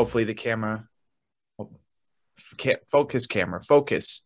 [0.00, 0.88] hopefully the camera
[2.88, 4.22] focus camera focus.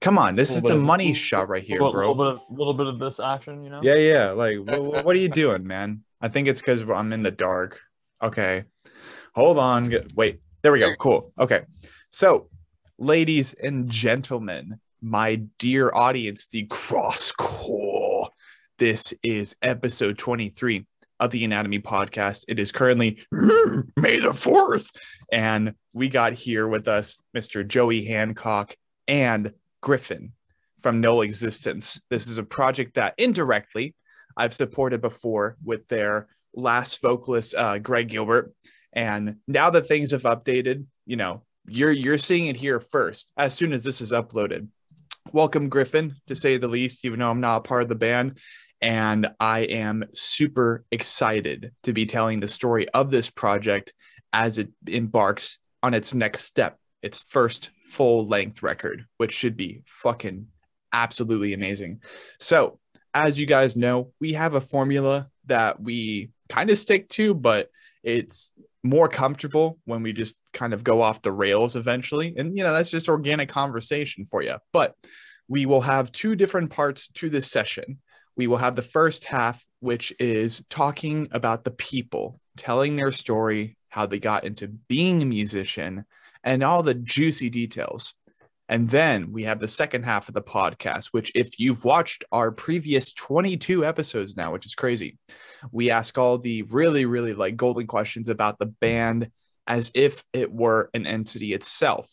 [0.00, 2.12] Come on this is the of, money shot right here little, bro.
[2.12, 3.80] little bit little bit of this action you know?
[3.82, 6.04] Yeah yeah like what, what are you doing man?
[6.20, 7.80] I think it's because i'm in the dark.
[8.22, 8.64] Okay.
[9.34, 11.62] Hold on wait there we go cool okay.
[12.10, 12.48] So
[12.96, 18.30] ladies and gentlemen my dear audience the cross core
[18.78, 20.86] this is episode 23
[21.20, 22.44] of the Anatomy Podcast.
[22.48, 24.94] It is currently May the 4th.
[25.32, 27.66] And we got here with us Mr.
[27.66, 28.74] Joey Hancock
[29.06, 30.30] and Gryffyn
[30.80, 32.00] from Null Existence.
[32.10, 33.94] This is a project that indirectly
[34.36, 38.52] I've supported before with their last vocalist, uh, Greg Gilbert.
[38.92, 43.52] And now that things have updated, you know, you're you're seeing it here first as
[43.54, 44.68] soon as this is uploaded.
[45.32, 48.38] Welcome, Gryffyn, to say the least, even though I'm not a part of the band.
[48.80, 53.92] And I am super excited to be telling the story of this project
[54.32, 59.82] as it embarks on its next step, its first full length record, which should be
[59.86, 60.46] fucking
[60.92, 62.02] absolutely amazing.
[62.38, 62.78] So,
[63.14, 67.70] as you guys know, we have a formula that we kind of stick to, but
[68.02, 68.52] it's
[68.84, 72.34] more comfortable when we just kind of go off the rails eventually.
[72.36, 74.56] And, you know, that's just organic conversation for you.
[74.72, 74.94] But
[75.48, 77.98] we will have two different parts to this session
[78.38, 83.76] we will have the first half, which is talking about the people, telling their story,
[83.88, 86.04] how they got into being a musician,
[86.44, 88.14] and all the juicy details.
[88.68, 92.52] And then we have the second half of the podcast, which, if you've watched our
[92.52, 95.18] previous 22 episodes now, which is crazy,
[95.72, 99.30] we ask all the really, really like golden questions about the band
[99.66, 102.08] as if it were an entity itself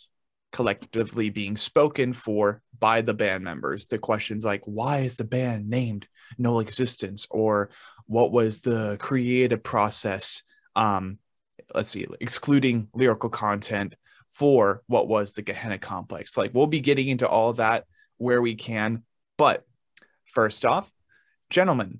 [0.52, 3.88] collectively being spoken for by the band members.
[3.88, 7.28] The questions like, why is the band named Null Existence?
[7.30, 7.70] Or
[8.06, 10.44] what was the creative process?
[10.76, 11.20] Um,
[11.74, 13.96] let's see, excluding lyrical content
[14.30, 16.38] for what was the Gehenna complex.
[16.38, 17.86] Like, we'll be getting into all that
[18.18, 19.04] where we can.
[19.38, 19.66] But
[20.26, 20.92] first off,
[21.50, 22.00] gentlemen,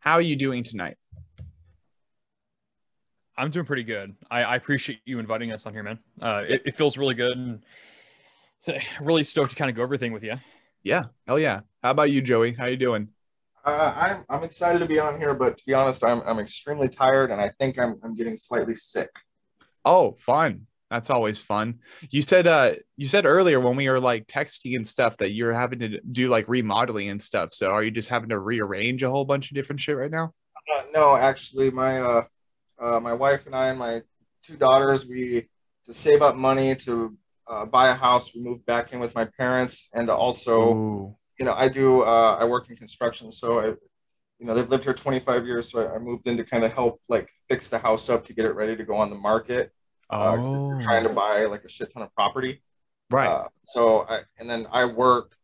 [0.00, 0.96] how are you doing tonight?
[3.36, 4.14] I'm doing pretty good.
[4.30, 5.98] I, I, appreciate you inviting us on here, man.
[6.22, 7.62] Uh, it, it, feels really good, and
[8.58, 10.36] so really stoked to kind of go over everything with you.
[10.82, 11.60] Yeah, hell yeah.
[11.82, 12.54] How about you, Joey?
[12.54, 13.08] How you doing?
[13.66, 16.88] Uh, I'm I'm excited to be on here, but to be honest, I'm I'm extremely
[16.88, 19.10] tired, and I think I'm I'm getting slightly sick.
[19.84, 20.66] Oh, fun.
[20.90, 21.80] That's always fun.
[22.10, 25.52] You said uh you said earlier when we were like texting and stuff that you're
[25.52, 27.52] having to do like remodeling and stuff.
[27.52, 30.32] So are you just having to rearrange a whole bunch of different shit right now?
[30.72, 32.24] Uh, no, actually, my uh
[32.78, 34.02] uh, my wife and I and my
[34.44, 35.48] two daughters, we
[35.86, 37.16] to save up money to
[37.48, 38.34] uh, buy a house.
[38.34, 41.16] We moved back in with my parents, and also, Ooh.
[41.38, 42.02] You know, I do.
[42.02, 43.66] Uh, I work in construction, so I,
[44.38, 46.72] you know, they've lived here 25 years, so I, I moved in to kind of
[46.72, 49.72] help like fix the house up to get it ready to go on the market.
[50.08, 50.80] Uh, oh.
[50.80, 52.62] trying to buy like a shit ton of property.
[53.10, 53.28] Right.
[53.28, 55.36] Uh, so I and then I work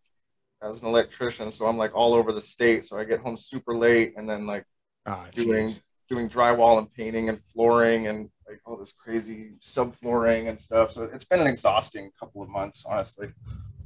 [0.63, 2.85] as an electrician, so I'm like all over the state.
[2.85, 4.65] So I get home super late, and then like
[5.07, 5.83] oh, doing geez
[6.13, 10.93] doing drywall and painting and flooring and like all this crazy subflooring and stuff.
[10.93, 13.29] So it's been an exhausting couple of months, honestly.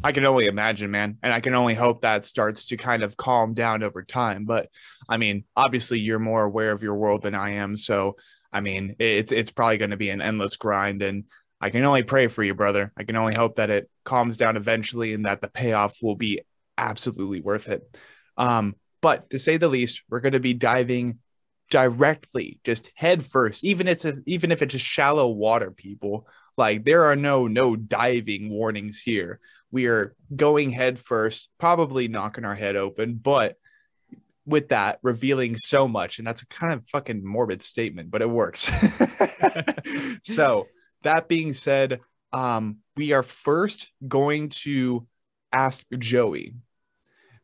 [0.04, 1.18] I can only imagine, man.
[1.22, 4.44] And I can only hope that starts to kind of calm down over time.
[4.44, 4.68] But
[5.08, 7.76] I mean, obviously you're more aware of your world than I am.
[7.76, 8.16] So
[8.52, 11.02] I mean, it's it's probably going to be an endless grind.
[11.02, 11.24] And
[11.60, 12.92] I can only pray for you, brother.
[12.96, 16.42] I can only hope that it calms down eventually and that the payoff will be
[16.78, 17.82] absolutely worth it.
[18.36, 21.18] Um, but to say the least, we're going to be diving
[21.70, 26.84] directly just head first even it's a, even if it's just shallow water people like
[26.84, 29.40] there are no no diving warnings here
[29.70, 33.56] we are going head first probably knocking our head open but
[34.46, 38.30] with that revealing so much and that's a kind of fucking morbid statement but it
[38.30, 38.70] works.
[40.22, 40.66] So
[41.02, 42.00] that being said
[42.32, 45.06] um we are first going to
[45.52, 46.54] ask joey.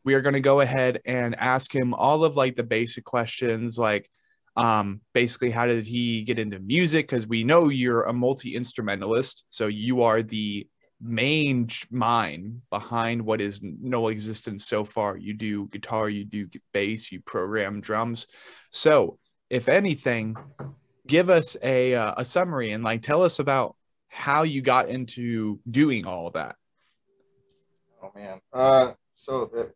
[0.03, 3.77] We are going to go ahead and ask him all of like the basic questions
[3.77, 4.09] like
[4.55, 7.07] um basically how did he get into music?
[7.07, 10.67] Because we know you're a multi-instrumentalist so you are the
[11.03, 15.17] main mind behind what is null existence so far.
[15.17, 18.27] You do guitar you do bass you program drums.
[18.71, 19.19] So
[19.49, 20.35] if anything
[21.05, 23.75] give us a uh, a summary and like tell us about
[24.07, 26.55] how you got into doing all of that.
[28.01, 28.39] Oh man.
[28.53, 29.71] Uh so the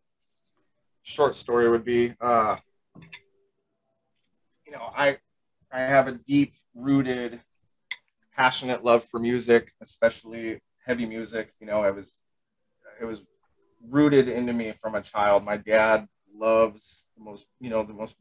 [1.02, 2.56] short story would be uh,
[4.66, 5.18] you know, I
[5.70, 7.40] I have a deep rooted,
[8.34, 11.52] passionate love for music, especially heavy music.
[11.60, 12.20] You know, I was
[13.00, 13.22] it was
[13.88, 15.44] rooted into me from a child.
[15.44, 18.16] My dad loves the most, you know, the most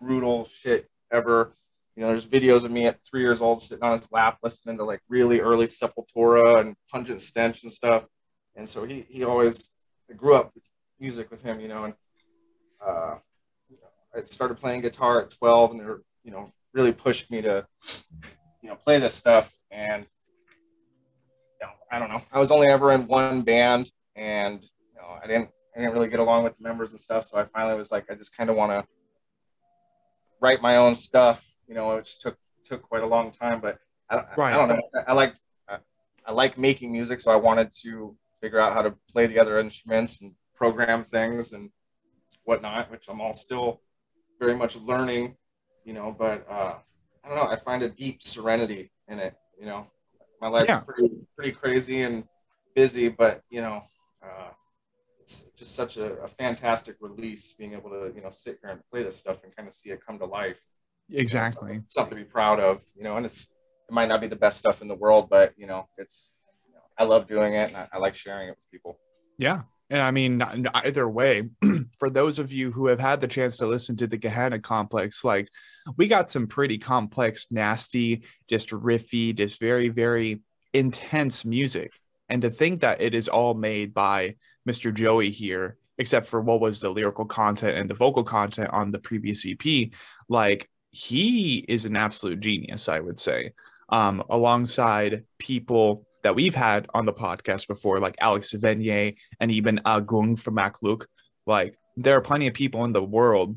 [0.00, 1.56] brutal shit ever.
[1.96, 4.76] you know, there's videos of me at three years old sitting on his lap listening
[4.78, 8.06] to like really early Sepultura and Pungent Stench and stuff.
[8.54, 9.70] And so he he always
[10.10, 10.64] I grew up with
[11.00, 11.94] music with him, you know, and
[12.86, 13.16] uh,
[14.14, 17.66] I started playing guitar at 12, and they were, you know, really pushed me to,
[18.62, 19.56] you know, play this stuff.
[19.70, 20.06] And
[21.94, 25.50] I don't know, I was only ever in one band, and you know, I didn't
[25.76, 27.26] I didn't really get along with the members and stuff.
[27.26, 28.84] So I finally was like, I just kind of want to
[30.40, 33.60] write my own stuff you know, which took took quite a long time.
[33.60, 33.78] But
[34.10, 34.54] I, right.
[34.54, 34.80] I don't know.
[34.94, 35.34] I, I like
[35.68, 35.78] I,
[36.26, 39.58] I like making music, so I wanted to figure out how to play the other
[39.58, 41.70] instruments and program things and
[42.44, 43.80] whatnot, which I'm all still
[44.38, 45.36] very much learning,
[45.84, 46.14] you know.
[46.16, 46.74] But uh,
[47.24, 47.48] I don't know.
[47.48, 49.34] I find a deep serenity in it.
[49.58, 49.86] You know,
[50.40, 50.80] my life's yeah.
[50.80, 52.24] pretty pretty crazy and
[52.74, 53.82] busy, but you know.
[54.22, 54.50] Uh,
[55.20, 58.80] it's just such a, a, fantastic release being able to you know sit here and
[58.90, 60.60] play this stuff and kind of see it come to life
[61.10, 61.68] Exactly.
[61.68, 63.44] Something, something, to be proud of, you know, and it's,
[63.88, 66.34] it might not be the best stuff in the world, but, you know, it's,
[66.66, 68.98] you know, I love doing it and I, I like sharing it with people.
[69.38, 69.62] Yeah.
[69.90, 71.50] And I mean, either way,
[71.98, 75.24] for those of you who have had the chance to listen to the Gehenna complex,
[75.24, 75.48] like
[75.96, 80.40] we got some pretty complex, nasty, just riffy, just very, very
[80.72, 81.92] intense music.
[82.28, 84.36] And to think that it is all made by
[84.66, 84.92] Mr.
[84.92, 88.98] Joey here, except for what was the lyrical content and the vocal content on the
[88.98, 89.90] previous EP,
[90.28, 93.52] like he is an absolute genius, I would say,
[93.90, 99.80] um, alongside people that we've had on the podcast before, like Alex Venier and even
[99.86, 101.06] Agung from Makluk.
[101.46, 103.56] Like, there are plenty of people in the world,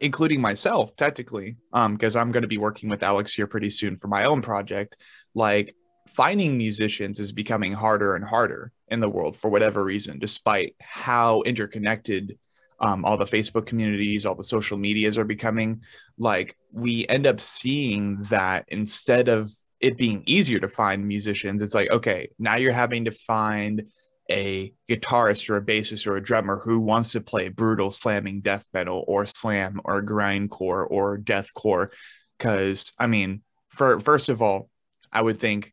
[0.00, 3.96] including myself, technically, because um, I'm going to be working with Alex here pretty soon
[3.96, 4.96] for my own project.
[5.34, 5.74] Like,
[6.08, 11.42] finding musicians is becoming harder and harder in the world for whatever reason, despite how
[11.42, 12.38] interconnected
[12.80, 15.82] um, all the Facebook communities, all the social medias are becoming,
[16.18, 19.50] like we end up seeing that instead of
[19.80, 23.88] it being easier to find musicians, it's like, okay, now you're having to find
[24.30, 28.66] a guitarist or a bassist or a drummer who wants to play brutal slamming death
[28.74, 31.88] metal or slam or grindcore or deathcore.
[32.36, 34.68] Because, I mean, for first of all,
[35.12, 35.72] I would think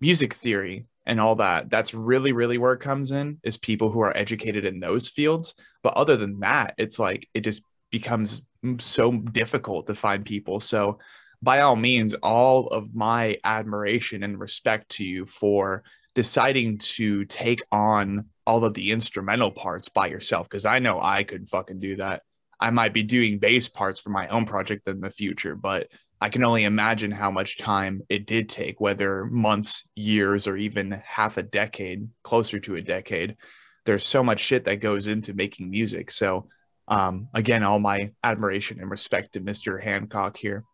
[0.00, 4.00] music theory and all that that's really really where it comes in is people who
[4.00, 8.42] are educated in those fields but other than that it's like it just becomes
[8.78, 10.98] so difficult to find people so
[11.44, 15.82] by all means all of my admiration and respect to you for
[16.14, 21.22] deciding to take on all of the instrumental parts by yourself because i know i
[21.22, 22.22] could fucking do that
[22.60, 25.88] i might be doing bass parts for my own project in the future but
[26.20, 31.02] I can only imagine how much time it did take, whether months, years, or even
[31.04, 33.36] half a decade, closer to a decade.
[33.84, 36.10] There's so much shit that goes into making music.
[36.10, 36.48] So,
[36.88, 39.82] um, again, all my admiration and respect to Mr.
[39.82, 40.64] Hancock here.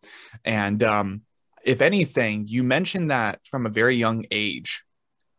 [0.43, 1.21] And um,
[1.63, 4.83] if anything, you mentioned that from a very young age,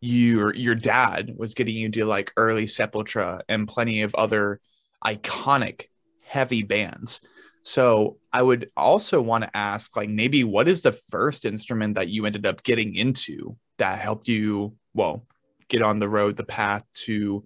[0.01, 4.61] your your dad was getting you to like early Sepultura and plenty of other
[5.05, 5.85] iconic
[6.25, 7.21] heavy bands.
[7.63, 12.09] So I would also want to ask, like, maybe what is the first instrument that
[12.09, 15.25] you ended up getting into that helped you, well,
[15.69, 17.45] get on the road, the path to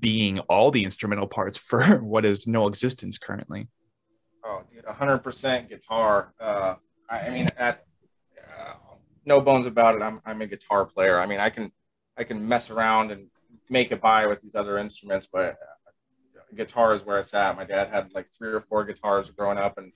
[0.00, 3.68] being all the instrumental parts for what is null existence currently?
[4.44, 6.32] Oh, dude, 100% guitar.
[6.40, 6.74] Uh,
[7.08, 7.84] I, I mean, at
[8.58, 8.74] uh,
[9.24, 11.20] no bones about it, I'm, I'm a guitar player.
[11.20, 11.72] I mean, I can
[12.18, 13.26] I can mess around and
[13.68, 15.58] make it by with these other instruments, but
[16.56, 17.56] guitar is where it's at.
[17.56, 19.92] My dad had like three or four guitars growing up, and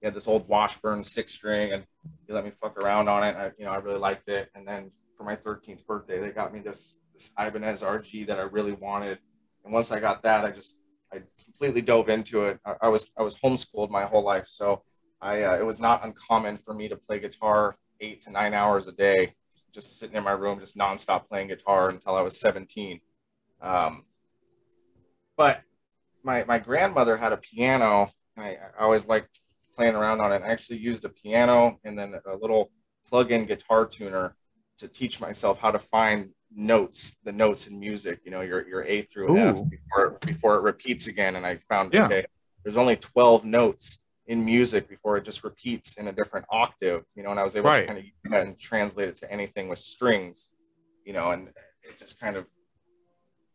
[0.00, 1.84] he had this old Washburn six string, and
[2.26, 3.36] he let me fuck around on it.
[3.36, 4.50] I, you know, I really liked it.
[4.54, 8.42] And then for my 13th birthday, they got me this this Ibanez RG that I
[8.42, 9.18] really wanted.
[9.64, 10.78] And once I got that, I just
[11.12, 12.58] I completely dove into it.
[12.64, 14.82] I, I was I was homeschooled my whole life, so
[15.20, 18.88] I uh, it was not uncommon for me to play guitar eight to nine hours
[18.88, 19.34] a day,
[19.72, 23.00] just sitting in my room, just nonstop playing guitar until I was 17.
[23.62, 24.04] Um,
[25.36, 25.62] but
[26.22, 28.10] my my grandmother had a piano.
[28.36, 29.40] I, I always liked
[29.74, 30.42] playing around on it.
[30.42, 32.70] I actually used a piano and then a little
[33.08, 34.36] plug-in guitar tuner
[34.78, 38.20] to teach myself how to find notes, the notes in music.
[38.24, 39.38] You know, your your A through Ooh.
[39.38, 41.36] F before before it repeats again.
[41.36, 42.06] And I found yeah.
[42.06, 42.24] okay,
[42.62, 47.04] there's only 12 notes in music before it just repeats in a different octave.
[47.14, 47.80] You know, and I was able right.
[47.80, 50.50] to kind of use that and translate it to anything with strings.
[51.04, 52.46] You know, and it just kind of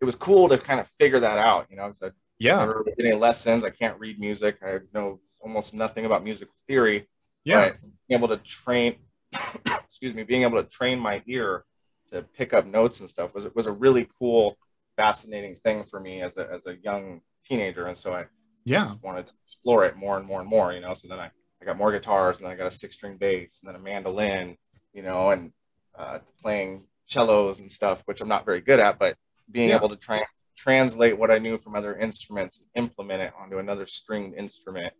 [0.01, 1.67] it was cool to kind of figure that out.
[1.69, 2.57] You know, because yeah.
[2.57, 3.63] I never any lessons.
[3.63, 4.57] I can't read music.
[4.63, 7.07] I know almost nothing about musical theory.
[7.45, 7.71] Yeah.
[8.07, 8.95] being able to train,
[9.65, 11.63] excuse me, being able to train my ear
[12.11, 14.57] to pick up notes and stuff was was a really cool,
[14.97, 17.87] fascinating thing for me as a as a young teenager.
[17.87, 18.25] And so I
[18.65, 20.73] yeah just wanted to explore it more and more and more.
[20.73, 22.95] You know, so then I I got more guitars, and then I got a six
[22.95, 24.55] string bass, and then a mandolin,
[24.93, 25.51] you know, and
[25.97, 29.17] uh, playing cellos and stuff, which I'm not very good at, but
[29.51, 29.71] being Yeah.
[29.71, 30.25] able to try and
[30.57, 34.93] translate what I knew from other instruments and implement it onto another stringed instrument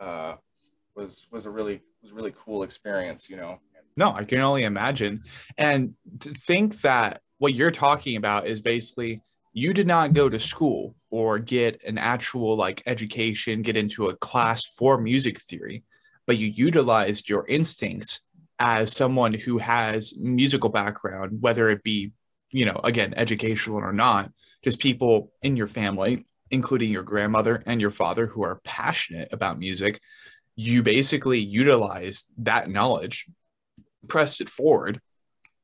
[0.00, 0.36] uh,
[0.96, 3.58] was was a really was a really cool experience, you know.
[3.98, 5.24] No, I can only imagine.
[5.58, 10.38] And to think that what you're talking about is basically you did not go to
[10.38, 15.82] school or get an actual like education, get into a class for music theory,
[16.28, 18.20] but you utilized your instincts
[18.60, 22.12] as someone who has musical background, whether it be,
[22.52, 24.30] you know, again, educational or not,
[24.62, 29.58] just people in your family, including your grandmother and your father who are passionate about
[29.58, 30.00] music.
[30.54, 33.26] You basically utilized that knowledge
[34.08, 35.00] pressed it forward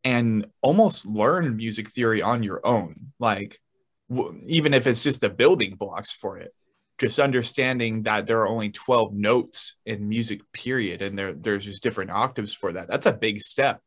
[0.02, 3.12] and almost learn music theory on your own.
[3.18, 3.60] Like
[4.08, 6.54] w- even if it's just the building blocks for it
[6.98, 11.82] just understanding that there are only 12 notes in music period and there there's just
[11.82, 13.80] different octaves for that that's a big step.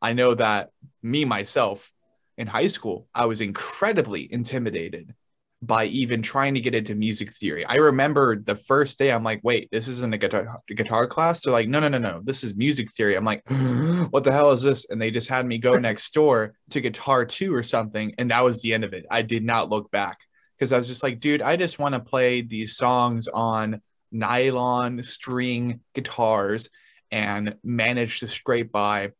[0.00, 0.70] I know that
[1.02, 1.90] me myself
[2.38, 5.14] in high school i was incredibly intimidated
[5.66, 7.64] by even trying to get into music theory.
[7.64, 11.40] I remember the first day I'm like, wait, this isn't a guitar guitar class.
[11.40, 13.16] They're like, no, no, no, no, this is music theory.
[13.16, 13.42] I'm like,
[14.10, 14.86] what the hell is this?
[14.88, 18.14] And they just had me go next door to guitar two or something.
[18.18, 19.06] And that was the end of it.
[19.10, 20.18] I did not look back
[20.56, 23.82] because I was just like, dude, I just want to play these songs on
[24.12, 26.70] nylon string guitars
[27.10, 29.12] and manage to scrape by,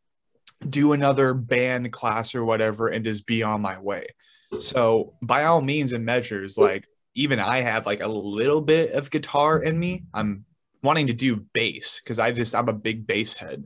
[0.68, 4.06] do another band class or whatever, and just be on my way.
[4.60, 9.10] So by all means and measures, like even I have like a little bit of
[9.10, 10.04] guitar in me.
[10.12, 10.44] I'm
[10.82, 13.64] wanting to do bass because I just I'm a big bass head.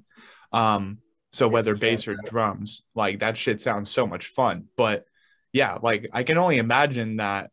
[0.53, 0.99] Um,
[1.33, 4.65] so whether bass or drums, like that shit sounds so much fun.
[4.77, 5.05] But
[5.53, 7.51] yeah, like I can only imagine that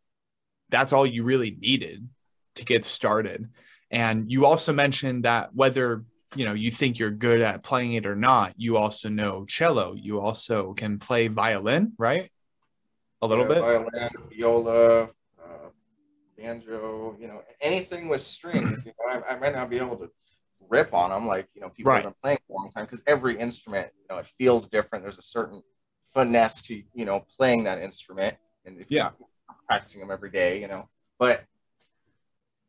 [0.68, 2.08] that's all you really needed
[2.56, 3.48] to get started.
[3.90, 6.04] And you also mentioned that whether
[6.34, 9.94] you know you think you're good at playing it or not, you also know cello.
[9.94, 12.30] You also can play violin, right?
[13.20, 13.60] A little Yeah, bit.
[13.62, 15.68] Violin, viola, uh,
[16.36, 18.84] banjo, you know, anything with strings.
[18.84, 20.10] you know, I, I might not be able to
[20.68, 22.04] rip on them like you know people Right.
[22.04, 25.02] have been playing for a long time because every instrument, you know, it feels different.
[25.04, 25.62] There's a certain
[26.14, 29.10] finesse to you know playing that instrument, and if Yeah.
[29.18, 29.28] you're
[29.66, 31.44] practicing them every day, you know, but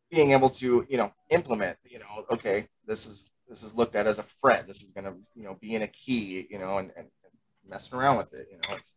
[0.09, 4.07] being able to you know implement, you know, okay, this is this is looked at
[4.07, 4.65] as a fret.
[4.65, 7.33] This is gonna you know be in a key, you know, and, and, and
[7.67, 8.95] messing around with it, you know, it's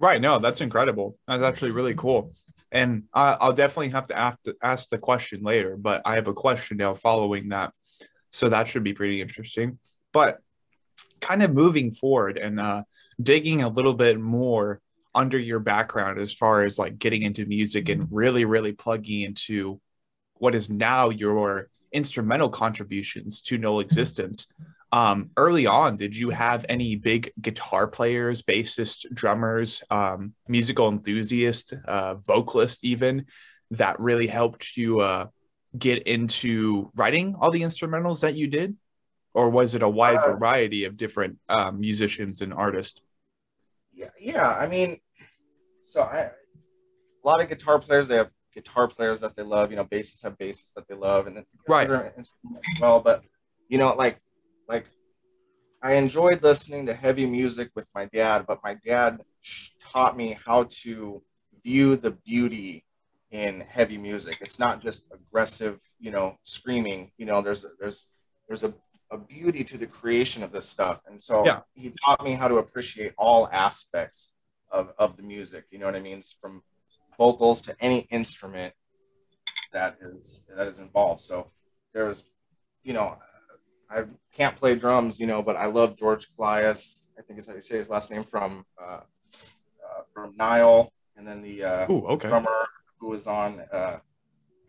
[0.00, 0.20] Right.
[0.20, 1.18] No, that's incredible.
[1.26, 2.32] That's actually really cool.
[2.70, 6.34] And I, I'll definitely have to ask, ask the question later, but I have a
[6.34, 7.72] question now following that.
[8.30, 9.78] So that should be pretty interesting.
[10.12, 10.38] But
[11.20, 12.82] kind of moving forward and uh,
[13.20, 14.80] digging a little bit more
[15.14, 19.80] under your background as far as like getting into music and really, really plugging into
[20.34, 24.46] what is now your instrumental contributions to Null Existence.
[24.90, 31.74] Um, early on, did you have any big guitar players, bassists, drummers, um, musical enthusiasts,
[31.86, 33.26] uh, vocalist, even
[33.72, 35.26] that really helped you uh,
[35.78, 38.76] get into writing all the instrumentals that you did?
[39.34, 43.02] Or was it a wide Uh, variety of different um, musicians and artists?
[43.92, 44.48] Yeah, yeah.
[44.48, 45.00] I mean,
[45.82, 46.30] so I
[47.22, 49.70] a lot of guitar players they have guitar players that they love.
[49.70, 51.82] You know, bassists have bassists that they love, and then Right.
[52.16, 53.00] instruments as well.
[53.00, 53.22] But
[53.68, 54.18] you know, like
[54.68, 54.86] like
[55.82, 59.20] I enjoyed listening to heavy music with my dad, but my dad
[59.92, 61.22] taught me how to
[61.62, 62.84] view the beauty
[63.30, 64.38] in heavy music.
[64.40, 67.12] It's not just aggressive, you know, screaming.
[67.16, 68.08] You know, there's a, there's
[68.48, 68.74] there's a
[69.10, 71.00] a beauty to the creation of this stuff.
[71.06, 71.60] And so Yeah.
[71.74, 74.34] he taught me how to appreciate all aspects
[74.70, 75.64] of, of the music.
[75.70, 76.20] You know what I mean?
[76.42, 76.62] From
[77.16, 78.74] vocals to any instrument
[79.72, 81.22] that is that is involved.
[81.22, 81.50] So
[81.94, 82.24] there's,
[82.82, 83.16] you know,
[83.90, 84.04] I
[84.34, 87.02] can't play drums, you know, but I love George Kollias.
[87.18, 91.26] I think is how you say his last name from uh, uh, from Nile, and
[91.26, 92.28] then the uh, Ooh, okay.
[92.28, 92.68] drummer
[93.00, 93.98] who was on uh,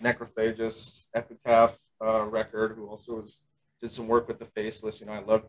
[0.02, 3.42] Necrophagist Epitaph uh, record, who also was
[3.82, 5.00] did some work with the Faceless.
[5.00, 5.44] You know, I love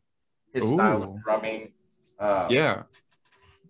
[0.52, 1.72] his style of drumming.
[2.18, 2.82] Uh, Yeah.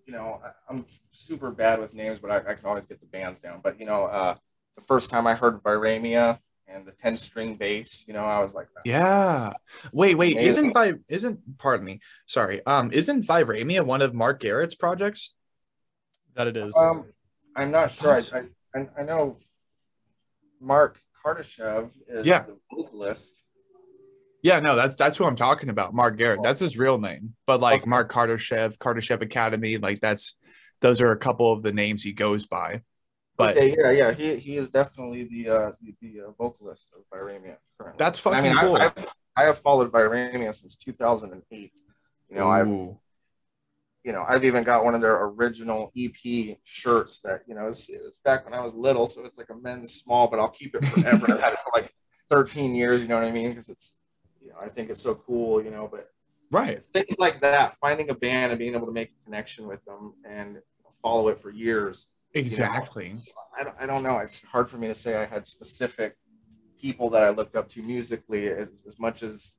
[0.05, 3.07] you know, I, I'm super bad with names, but I, I can always get the
[3.07, 3.61] bands down.
[3.63, 4.35] But you know, uh,
[4.75, 6.39] the first time I heard Viramia
[6.73, 9.53] and the ten string bass, you know, I was like, Yeah.
[9.91, 10.37] Wait, wait.
[10.37, 10.95] Isn't Amazing.
[10.97, 11.99] Vi- isn't pardon me.
[12.25, 12.65] Sorry.
[12.65, 15.33] Um, isn't Viraemia one of Mark Garrett's projects?
[16.35, 16.75] That it is.
[16.77, 17.05] Um,
[17.55, 18.11] I'm not sure.
[18.15, 19.37] I, I, I, I know
[20.59, 22.43] Mark Kardashev is Yeah.
[22.43, 23.41] the vocalist.
[24.43, 25.93] Yeah, no, that's that's who I'm talking about.
[25.93, 26.39] Mark Garrett.
[26.41, 27.35] That's his real name.
[27.45, 30.33] But like Mark Kardashev, Kardashev Academy, like that's
[30.79, 32.81] those are a couple of the names he goes by.
[33.37, 37.03] But okay, yeah, yeah, he, he is definitely the uh, the, the uh, vocalist of
[37.09, 37.97] Viraemia currently.
[37.97, 38.75] that's fucking I mean, cool.
[38.75, 41.71] I, I've, I have followed Viraemia since 2008.
[42.29, 42.97] You know, I've
[44.03, 47.89] you know, I've even got one of their original EP shirts that, you know, it's,
[47.89, 50.75] it's back when I was little, so it's like a men's small, but I'll keep
[50.75, 51.31] it forever.
[51.31, 51.93] I've had it for like
[52.29, 53.49] 13 years, you know what I mean?
[53.49, 53.95] Because it's,
[54.41, 56.09] you know, I think it's so cool, you know, but
[56.49, 56.83] right.
[56.83, 60.13] things like that, finding a band and being able to make a connection with them
[60.27, 60.57] and
[61.03, 62.07] follow it for years.
[62.33, 63.13] Exactly.
[63.57, 64.17] I don't, I don't know.
[64.19, 66.15] It's hard for me to say I had specific
[66.79, 69.55] people that I looked up to musically as, as much as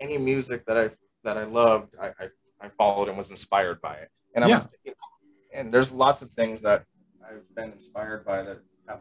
[0.00, 0.90] any music that I
[1.24, 2.28] that I loved, I, I,
[2.60, 4.08] I followed and was inspired by it.
[4.34, 4.64] And I'm Yeah.
[4.84, 6.84] you know, and there's lots of things that
[7.28, 8.60] I've been inspired by that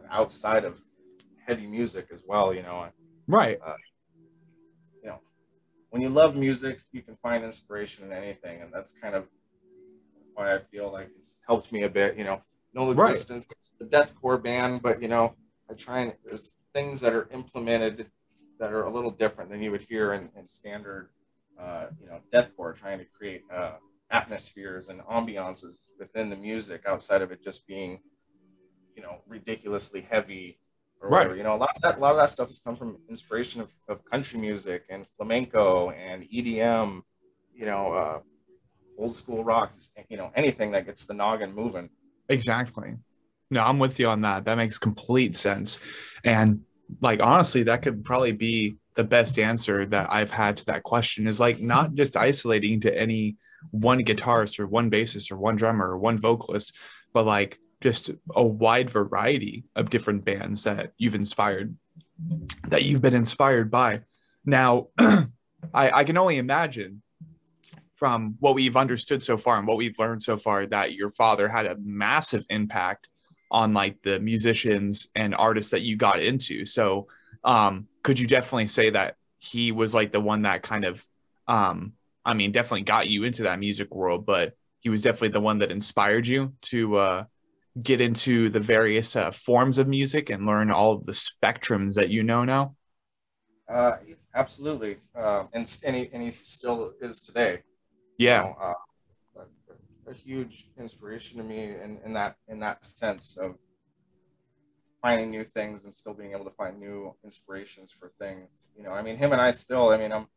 [0.09, 0.79] outside of
[1.47, 2.53] heavy music as well.
[2.53, 2.89] You know,
[3.27, 3.59] Right.
[3.65, 3.75] Uh,
[5.03, 5.19] you know,
[5.91, 9.27] when you love music, you can find inspiration in anything, and that's kind of
[10.37, 12.17] why I feel like it's helped me a bit.
[12.17, 12.41] You know,
[12.73, 13.11] null Right.
[13.11, 15.35] existence, it's a deathcore band, but you know,
[15.69, 18.11] I try and there's things that are implemented
[18.59, 21.09] that are a little different than you would hear in, in standard,
[21.59, 23.73] uh, you know, deathcore, trying to create uh,
[24.11, 27.99] atmospheres and ambiances within the music outside of it just being,
[28.95, 30.59] you know, ridiculously heavy
[31.01, 31.19] or Right.
[31.19, 31.35] whatever.
[31.35, 33.61] You know, a lot of that, a lot of that stuff has come from inspiration
[33.61, 37.03] of, of country music and flamenco and EDM.
[37.53, 38.19] You know, uh,
[38.97, 39.73] old school rock.
[40.09, 41.89] You know, anything that gets the noggin moving.
[42.29, 42.95] Exactly.
[43.49, 44.45] No, I'm with you on that.
[44.45, 45.79] That makes complete sense.
[46.23, 46.61] And
[47.01, 51.27] like honestly, that could probably be the best answer that I've had to that question
[51.27, 53.37] is like not just isolating to any
[53.71, 56.75] one guitarist or one bassist or one drummer or one vocalist,
[57.13, 61.77] but like just a wide variety of different bands that you've inspired,
[62.67, 64.01] that you've been inspired by.
[64.45, 65.27] Now, I,
[65.73, 67.01] I can only imagine
[67.97, 71.49] from what we've understood so far and what we've learned so far that your father
[71.49, 73.09] had a massive impact
[73.49, 76.65] on like the musicians and artists that you got into.
[76.65, 77.07] So,
[77.43, 81.05] um, could you definitely say that he was like the one that kind of,
[81.47, 85.41] um, I mean, definitely got you into that music world, but he was definitely the
[85.41, 87.23] one that inspired you to uh,
[87.81, 92.09] get into the various uh, forms of music and learn all of the spectrums that
[92.09, 92.75] you know now.
[93.67, 93.97] Uh,
[94.33, 97.59] absolutely, uh, and and he, and he still is today.
[98.17, 98.73] You Yeah, know, uh,
[100.07, 103.55] a, a huge inspiration to me in, in that in that sense of
[105.01, 108.49] finding new things and still being able to find new inspirations for things.
[108.75, 109.89] You know, I mean, him and I still.
[109.89, 110.27] I mean, I'm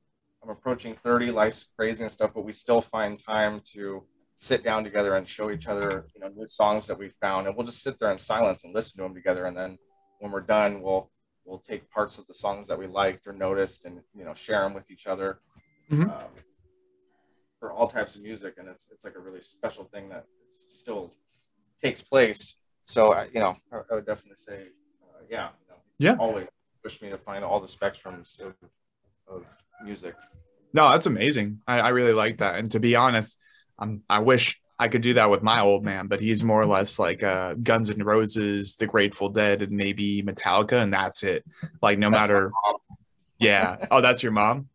[0.42, 1.30] I'm approaching 30.
[1.30, 4.04] Life's crazy and stuff, but we still find time to
[4.36, 7.56] sit down together and show each other, you know, new songs that we found, and
[7.56, 9.44] we'll just sit there in silence and listen to them together.
[9.46, 9.78] And then
[10.18, 11.10] when we're done, we'll
[11.44, 14.62] we'll take parts of the songs that we liked or noticed, and you know, share
[14.62, 15.40] them with each other.
[15.90, 16.10] Mhm.
[16.10, 16.28] Um,
[17.60, 21.12] for all types of music, and it's it's like a really special thing that still
[21.82, 22.56] takes place.
[22.86, 24.62] So I- you know, I, I would definitely say,
[25.02, 26.16] uh, yeah, you know, Yeah.
[26.18, 26.48] always
[26.82, 28.54] pushed me to find all the spectrums of,
[29.28, 29.46] of
[29.84, 30.14] music.
[30.72, 31.60] No, that's amazing.
[31.68, 32.54] I, I really like that.
[32.56, 33.36] And to be honest,
[33.78, 36.66] um, I wish I could do that with my old man, but he's more or
[36.66, 41.44] less like uh, Guns N' Roses, The Grateful Dead, and maybe Metallica, and that's it.
[41.82, 42.52] Like no That's matter,
[43.38, 43.86] yeah.
[43.90, 44.68] Oh, that's your mom.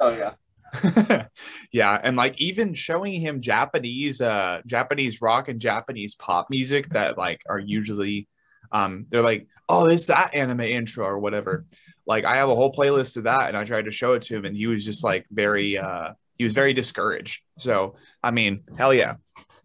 [0.00, 0.32] Oh yeah.
[1.72, 7.18] yeah, and like even showing him Japanese, uh, Japanese rock and Japanese pop music that
[7.18, 8.28] like are usually,
[8.70, 11.66] um, they're like, oh, it's that anime intro or whatever.
[12.06, 14.36] Like I have a whole playlist of that, and I tried to show it to
[14.36, 17.42] him, and he was just like very, uh, he was very discouraged.
[17.58, 19.16] So I mean, hell yeah,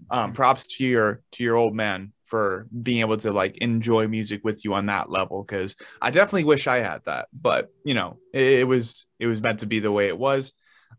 [0.09, 4.41] um, props to your to your old man for being able to like enjoy music
[4.43, 8.19] with you on that level because I definitely wish I had that, but you know,
[8.33, 10.53] it, it was it was meant to be the way it was.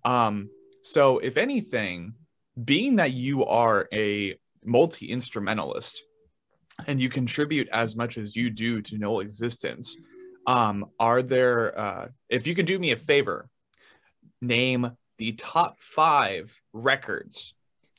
[0.04, 0.50] Um,
[0.82, 2.14] so if anything,
[2.62, 6.02] being that you are a multi instrumentalist
[6.86, 9.96] and you contribute as much as you do to null existence,
[10.46, 11.78] um, are there?
[11.78, 13.48] Uh, if you could do me a favor,
[14.40, 17.54] name the top five records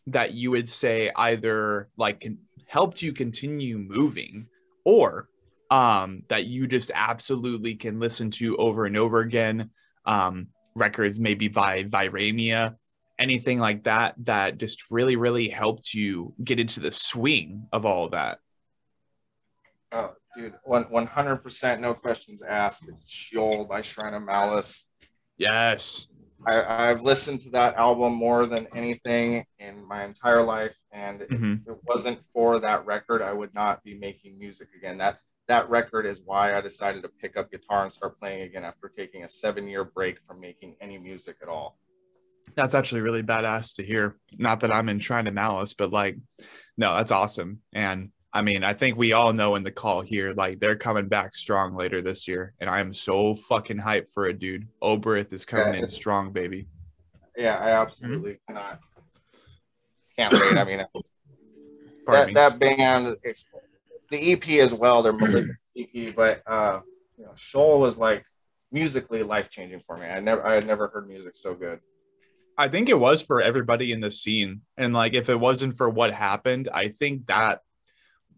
[0.08, 2.28] that you would say either like
[2.68, 4.48] helped you continue moving
[4.86, 5.28] or
[5.70, 9.70] um, that you just absolutely can listen to over and over again.
[10.06, 12.75] Um, records maybe by Viraemia,
[13.17, 18.05] anything like that, that just really, really helped you get into the swing of all
[18.05, 18.39] of that.
[19.91, 22.84] Oh, dude, one one hundred percent, no questions asked.
[23.05, 24.88] Sheol by Shrine of Malice.
[25.38, 26.08] Yes.
[26.45, 31.29] I, I've listened to that album more than anything in my entire life, and if
[31.29, 31.67] Mhm.
[31.67, 34.99] it wasn't for that record, I would not be making music again.
[34.99, 35.19] That
[35.50, 38.88] that record is why I decided to pick up guitar and start playing again after
[38.88, 41.78] taking a seven year break from making any music at all.
[42.56, 44.18] That's actually really badass to hear.
[44.38, 46.18] Not that I'm in Shrine to Malice, but like,
[46.78, 47.62] no, that's awesome.
[47.74, 51.08] And I mean, I think we all know in the call here, like they're coming
[51.08, 54.68] back strong later this year, and I am so fucking hyped for it, dude.
[54.84, 56.68] Oberth is coming Yeah, in strong, baby.
[57.36, 58.54] Yeah, I absolutely mm-hmm.
[58.54, 58.80] cannot.
[60.16, 60.58] Can't wait.
[60.58, 60.86] I mean,
[62.08, 62.34] that, me.
[62.34, 63.46] that band, it's,
[64.10, 65.02] the EP as well.
[65.02, 66.82] They're malignant EP, but uh,
[67.17, 68.26] you know, Sheol was like
[68.72, 70.06] musically life changing for me.
[70.06, 71.80] I never, I had never heard music so good.
[72.58, 74.62] I think it was for everybody in the scene.
[74.76, 77.62] And like if it wasn't for what happened, I think that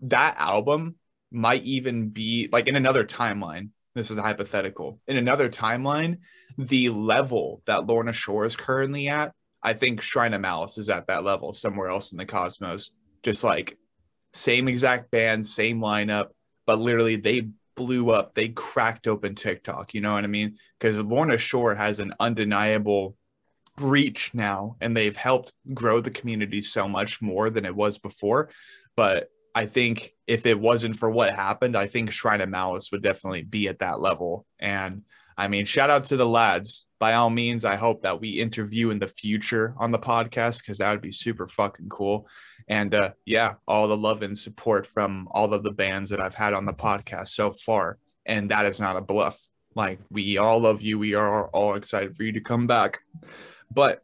[0.04, 0.96] that album
[1.32, 3.70] might even be like in another timeline.
[3.96, 5.00] This is a hypothetical.
[5.08, 6.20] In another timeline,
[6.58, 11.08] the level that Lorna Shore is currently at, I think Shrine of Malice is at
[11.08, 12.92] that level somewhere else in the cosmos.
[13.24, 13.78] Just like
[14.34, 16.30] same exact band, same lineup,
[16.66, 18.36] but literally they blew up.
[18.36, 19.94] They cracked open TikTok.
[19.94, 20.58] You know what I mean?
[20.80, 23.16] Because Lorna Shore has an undeniable
[23.80, 28.50] reach now and they've helped grow the community so much more than it was before
[28.96, 33.02] but i think if it wasn't for what happened i think shrine of malice would
[33.02, 35.04] definitely be at that level and
[35.38, 38.92] i mean shout out to the lads by all means i hope that we interview
[38.92, 42.28] in the future on the podcast because that would be super fucking cool.
[42.68, 46.36] And uh yeah all the love and support from all of the bands that i've
[46.36, 47.98] had on the podcast so far.
[48.26, 49.46] And that is not a bluff.
[49.74, 51.00] Like we all love you.
[51.00, 53.00] We are all excited for you to come back.
[53.74, 54.04] But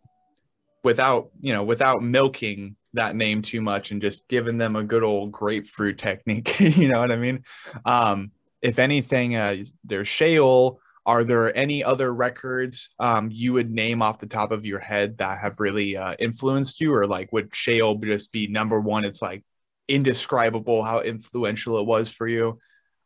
[0.84, 5.04] without you know without milking that name too much and just giving them a good
[5.04, 7.44] old grapefruit technique you know what i mean?
[7.86, 14.02] Um if anything uh there's Sheol are there any other records um you would name
[14.02, 17.56] off the top of your head that have really uh influenced you or like would
[17.56, 19.44] Sheol just be number one it's like
[19.88, 22.60] indescribable how influential it was for you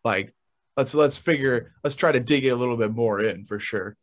[0.03, 0.33] like
[0.75, 3.95] let's let's figure let's try to dig it a little bit more in for sure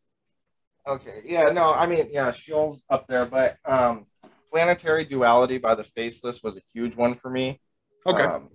[0.89, 1.21] Okay.
[1.25, 1.45] Yeah.
[1.51, 1.75] No.
[1.75, 4.07] I mean, yeah, Sheol's up there, but um,
[4.51, 7.61] Planetary Duality by the Faceless was a huge one for me.
[8.25, 8.49] Um,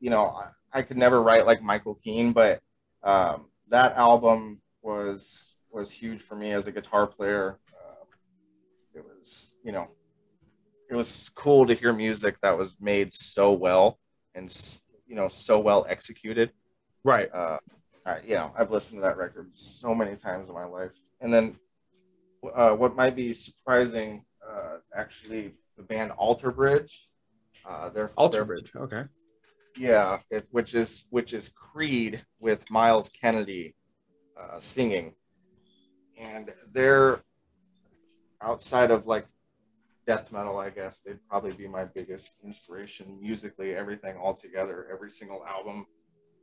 [0.00, 2.60] you know, I, I could never write like Michael Keene, but
[3.04, 7.58] um, that album was was huge for me as a guitar player.
[7.74, 8.04] Uh,
[8.94, 9.88] it was, you know,
[10.88, 13.98] it was cool to hear music that was made so well
[14.34, 14.48] and
[15.06, 16.52] you know so well executed.
[17.04, 17.58] right Uh,
[18.06, 20.92] I, you know, I've listened to that record so many times in my life.
[21.20, 21.56] And then,
[22.54, 27.08] uh, what might be surprising, uh, actually, the band Alter Bridge.
[27.68, 29.02] Uh, they're alter bridge okay
[29.78, 33.74] yeah, it, which is which is Creed with Myles Kennedy
[34.38, 35.14] uh, singing,
[36.18, 37.22] and they're
[38.40, 39.26] outside of like
[40.06, 40.58] death metal.
[40.58, 43.74] I guess they'd probably be my biggest inspiration musically.
[43.74, 45.86] Everything all together, every single album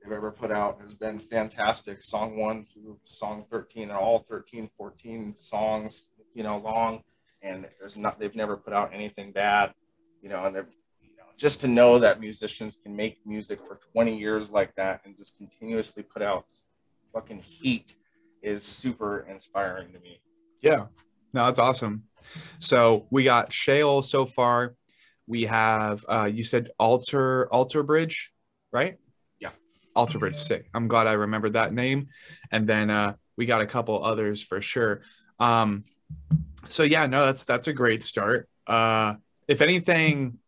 [0.02, 2.02] they've ever put out has been fantastic.
[2.02, 7.02] Song one through song thirteen, they're all 13, 14 songs, you know, long,
[7.42, 9.74] and there's not they've never put out anything bad,
[10.22, 10.70] you know, and they're
[11.02, 15.02] you know, just to know that musicians can make music for 20 years like that
[15.06, 16.46] and just continuously put out
[17.14, 17.96] fucking heat
[18.42, 20.20] is super inspiring to me.
[20.62, 20.88] Yeah,
[21.34, 22.04] no, that's awesome.
[22.60, 24.76] So we got Sheol so far.
[25.28, 28.32] We have uh you said Alter Alter Bridge,
[28.72, 28.98] right?
[29.40, 29.52] Yeah.
[29.96, 30.70] Alter Bridge, sick.
[30.74, 32.10] I'm glad I remembered that name.
[32.52, 35.02] And then uh we got a couple others for sure.
[35.40, 35.84] Um
[36.68, 38.50] so yeah, no, that's that's a great start.
[38.68, 39.16] Uh
[39.48, 40.40] if anything,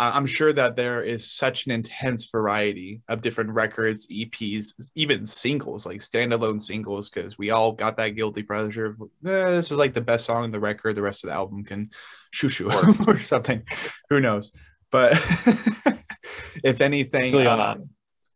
[0.00, 5.84] I'm sure that there is such an intense variety of different records, EPs, even singles,
[5.84, 9.94] like standalone singles, because we all got that guilty pleasure of eh, this is like
[9.94, 10.94] the best song on the record.
[10.94, 11.90] The rest of the album can
[12.30, 12.70] shoo shoo
[13.08, 13.64] or something.
[14.08, 14.52] Who knows?
[14.92, 15.14] But
[16.62, 17.78] if anything, Feel you on that.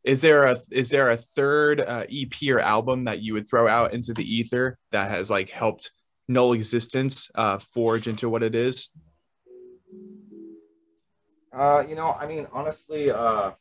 [0.03, 3.69] is there a is there a third uh, EP or album that you would throw
[3.69, 5.93] out into the ether that has like helped
[6.27, 8.89] null existence uh, forge into what it is?
[11.53, 13.53] Uh, you know, I mean, honestly, uh,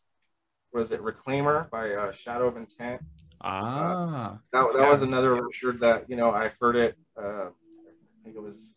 [0.74, 3.02] was it Reclaimer by uh, Shadow of Intent?
[3.42, 4.90] Ah, That, that Yeah.
[4.90, 6.98] was another record that, you know, I heard it.
[7.18, 8.74] Uh, I think it was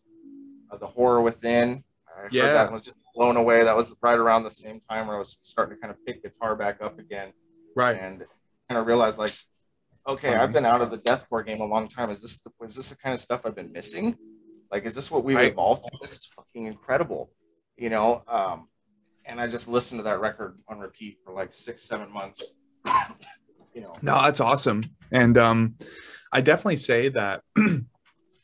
[0.71, 1.83] uh, The Horror Within.
[2.07, 2.51] I heard Yeah.
[2.51, 3.63] that was just blown away.
[3.63, 6.21] That was right around the same time where I was starting to kind of pick
[6.21, 7.31] guitar back up again
[7.75, 7.97] right.
[7.97, 8.25] and
[8.67, 9.33] kind of realized, like,
[10.07, 12.09] okay, I've been out of the deathcore game a long time.
[12.09, 14.17] Is this the, is this the kind of stuff I've been missing?
[14.71, 15.91] Like, is this what we've evolved to?
[16.01, 17.31] This is fucking incredible,
[17.77, 18.23] you know?
[18.27, 18.67] Um,
[19.25, 22.53] and I just listened to that record on repeat for like six, seven months.
[23.73, 24.85] you know, No, that's awesome.
[25.11, 25.75] And um,
[26.31, 27.41] I definitely say that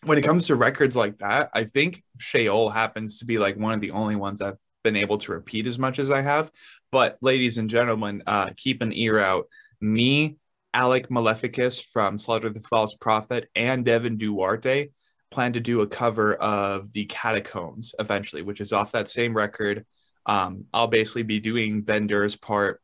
[0.03, 3.73] when it comes to records like that, I think Sheol happens to be like one
[3.73, 6.51] of the only ones I've been able to repeat as much as I have.
[6.91, 9.47] But ladies and gentlemen, uh, keep an ear out.
[9.79, 10.37] Me,
[10.73, 14.89] Alec Maleficus from Slaughter the False Prophet, and Devin Duarte
[15.29, 19.85] plan to do a cover of the Catacombs eventually, which is off that same record.
[20.25, 22.81] Um, I'll basically be doing Ben Duerr's part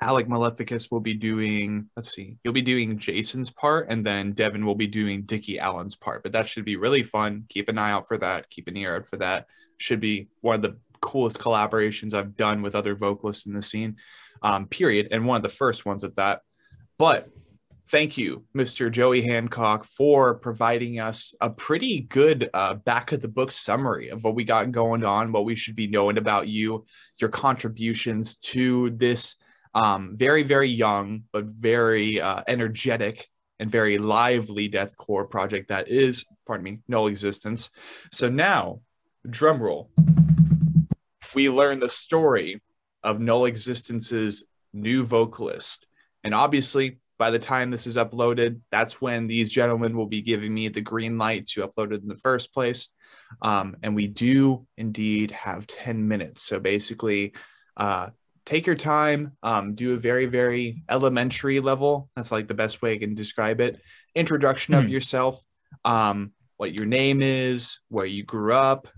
[0.00, 4.64] Alec Maleficus will be doing, let's see, he'll be doing Jason's part, and then Devin
[4.64, 6.22] will be doing Dickie Allen's part.
[6.22, 7.46] But that should be really fun.
[7.48, 8.48] Keep an eye out for that.
[8.48, 9.46] Keep an ear out for that.
[9.78, 13.96] Should be one of the coolest collaborations I've done with other vocalists in the scene,
[14.42, 15.08] um, period.
[15.10, 16.42] And one of the first ones at that.
[16.96, 17.28] But
[17.90, 18.90] thank you, Mr.
[18.90, 24.24] Joey Hancock, for providing us a pretty good uh, back of the book summary of
[24.24, 26.84] what we got going on, what we should be knowing about you,
[27.18, 29.36] your contributions to this
[29.74, 36.24] um, very, very young, but very uh, energetic and very lively deathcore project that is,
[36.46, 37.70] pardon me, Null Existence.
[38.12, 38.80] So now,
[39.28, 39.90] drum roll.
[41.34, 42.62] We learn the story
[43.02, 45.86] of Null Existence's new vocalist.
[46.24, 50.54] And obviously, by the time this is uploaded, that's when these gentlemen will be giving
[50.54, 52.90] me the green light to upload it in the first place.
[53.42, 56.42] Um, and we do indeed have 10 minutes.
[56.44, 57.34] So basically,
[57.76, 58.10] uh,
[58.46, 62.08] take your time, um, do a very, very elementary level.
[62.16, 63.80] That's like the best way I can describe it.
[64.14, 64.80] Introduction hmm.
[64.80, 65.42] of yourself,
[65.84, 68.88] um, what your name is, where you grew up,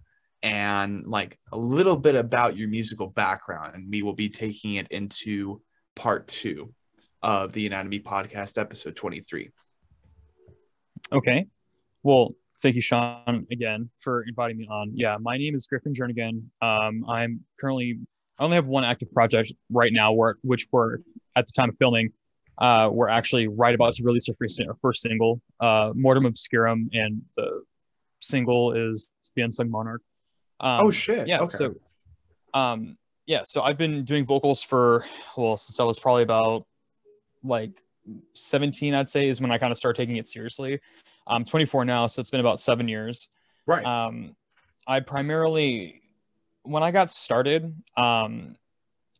[0.43, 3.75] and like a little bit about your musical background.
[3.75, 5.63] And we will be taking it into
[5.97, 6.73] part two
[7.23, 9.51] of the Anatomy Podcast, episode 23.
[11.13, 11.47] Okay.
[12.03, 14.93] Well, thank you, Sean, again for inviting me on.
[14.95, 16.45] Yeah, my name is Gryffyn Jernigan.
[16.63, 17.99] Um, I'm currently
[18.39, 20.99] I only have one active project right now, where which we're
[21.37, 22.11] at the time of filming,
[22.59, 26.89] uh, we're actually right about to release our first, our first single, uh, Mortem Obscurum,
[26.93, 27.63] and the
[28.21, 30.03] single is The Unsung Monarch.
[30.61, 31.29] Um, oh shit!
[31.29, 31.41] Yeah.
[31.41, 31.57] Okay.
[31.57, 31.75] So,
[32.55, 33.43] um, yeah.
[33.45, 35.05] So I've been doing vocals for
[35.37, 36.67] well since I was probably about
[37.43, 37.83] like
[38.35, 40.81] 17, I'd say, is when I kind of started taking it seriously.
[41.27, 43.29] I'm 24 now, so it's been about seven years.
[43.67, 43.85] Right.
[43.85, 44.35] Um,
[44.87, 46.01] I primarily
[46.63, 48.57] when I got started, um,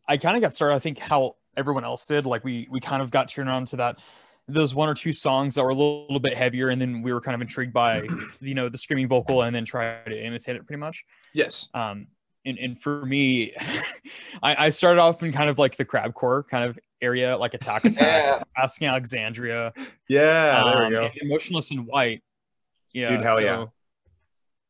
[0.07, 0.75] I kind of got started.
[0.75, 2.25] I think how everyone else did.
[2.25, 3.99] Like we we kind of got turned on to that
[4.47, 7.13] those one or two songs that were a little, little bit heavier, and then we
[7.13, 8.07] were kind of intrigued by
[8.41, 11.03] you know the screaming vocal, and then try to imitate it pretty much.
[11.33, 11.69] Yes.
[11.73, 12.07] Um,
[12.45, 13.53] and and for me,
[14.43, 17.85] I, I started off in kind of like the crabcore kind of area, like Attack
[17.85, 18.43] Attack, yeah.
[18.55, 19.73] Asking Alexandria.
[20.07, 21.09] Yeah, there we um, go.
[21.21, 22.23] Emotionless in White.
[22.93, 23.65] Yeah, dude, hell so, yeah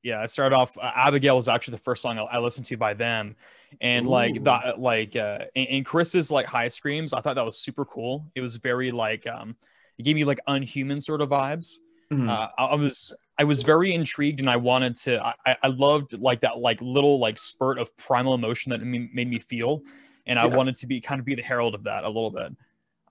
[0.04, 2.78] yeah i started off uh, abigail was actually the first song I, I, listened to
[2.78, 3.36] by them
[3.80, 4.10] and Ooh.
[4.10, 7.86] like that like uh and, and, chris's like high screams i thought that was super
[7.86, 9.56] cool it was very like um
[9.98, 11.76] it gave me like unhuman sort of vibes
[12.12, 12.30] mm-hmm.
[12.30, 16.18] uh, I, I, was i was very intrigued and i wanted to i i loved
[16.20, 19.84] like that like little like spurt of primal emotion that made me feel
[20.32, 22.54] and i wanted to be kind of be the herald of that a little bit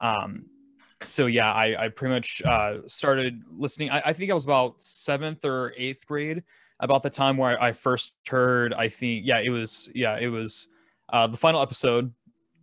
[0.00, 0.44] um
[1.02, 4.80] so yeah i i pretty much uh started listening I, I think i was about
[4.80, 6.42] seventh or eighth grade
[6.80, 10.68] about the time where I first heard, I think, yeah, it was, yeah, it was
[11.10, 12.12] uh, the final episode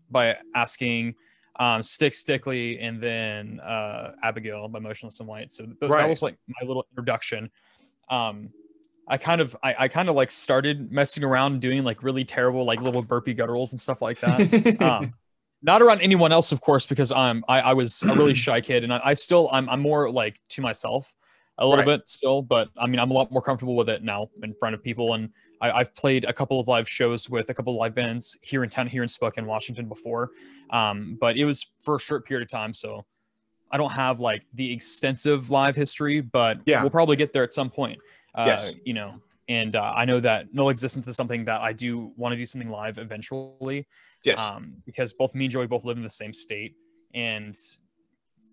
[0.10, 1.16] by asking
[1.60, 5.52] um, Stick Stickly and then uh, Abigail by Motionless in White.
[5.52, 6.02] So th- right.
[6.02, 7.50] that was like my little introduction.
[8.10, 8.50] Um,
[9.08, 12.66] I kind of, I, I kind of like started messing around doing like really terrible,
[12.66, 14.82] like little burpee gutturals and stuff like that.
[14.82, 15.14] um,
[15.62, 18.84] not around anyone else, of course, because I'm, I, I was a really shy kid
[18.84, 21.14] and I, I still, I'm, I'm more like to myself
[21.58, 22.00] a little right.
[22.00, 24.76] bit still, but I mean, I'm a lot more comfortable with it now in front
[24.76, 25.14] of people.
[25.14, 25.30] And
[25.62, 28.64] I, have played a couple of live shows with a couple of live bands here
[28.64, 30.32] in town, here in Spokane, Washington before.
[30.70, 32.74] Um, but it was for a short period of time.
[32.74, 33.06] So
[33.72, 36.82] I don't have like the extensive live history, but yeah.
[36.82, 38.00] we'll probably get there at some point.
[38.38, 38.74] Uh, yes.
[38.86, 39.16] You know,
[39.50, 42.46] and uh, I know that Null Existence is something that I do want to do
[42.46, 43.88] something live eventually.
[44.24, 44.40] Yes.
[44.40, 46.76] Um, because both me and Joey both live in the same state.
[47.14, 47.58] And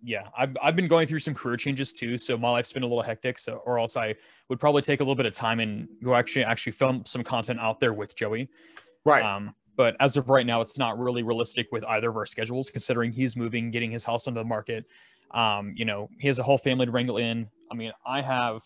[0.02, 2.16] yeah, I've, I've been going through some career changes too.
[2.16, 3.38] So my life's been a little hectic.
[3.38, 4.14] So, or else I
[4.48, 7.60] would probably take a little bit of time and go actually, actually film some content
[7.60, 8.48] out there with Joey.
[9.04, 9.24] Right.
[9.24, 12.70] Um, but as of right now, it's not really realistic with either of our schedules,
[12.70, 14.84] considering he's moving, getting his house onto the market.
[15.32, 17.48] Um, you know, he has a whole family to wrangle in.
[17.72, 18.62] I mean, I have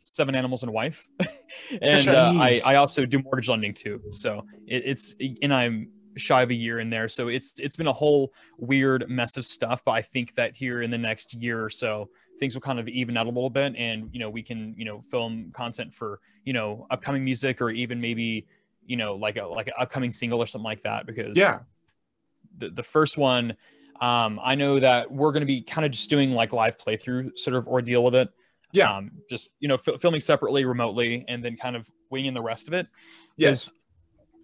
[0.00, 1.08] seven animals and a wife,
[1.82, 4.00] and uh, I, I also do mortgage lending too.
[4.10, 7.08] So it, it's, and I'm shy of a year in there.
[7.08, 9.82] So it's it's been a whole weird mess of stuff.
[9.84, 12.88] But I think that here in the next year or so, things will kind of
[12.88, 16.20] even out a little bit, and you know we can you know film content for
[16.44, 18.46] you know upcoming music or even maybe
[18.86, 21.06] you know like a like an upcoming single or something like that.
[21.06, 21.60] Because yeah,
[22.56, 23.56] the the first one.
[24.00, 27.36] Um, I know that we're going to be kind of just doing like live playthrough
[27.36, 28.28] sort of ordeal with it.
[28.72, 28.92] Yeah.
[28.92, 32.68] Um, just, you know, f- filming separately remotely and then kind of winging the rest
[32.68, 32.86] of it.
[33.36, 33.72] Yes.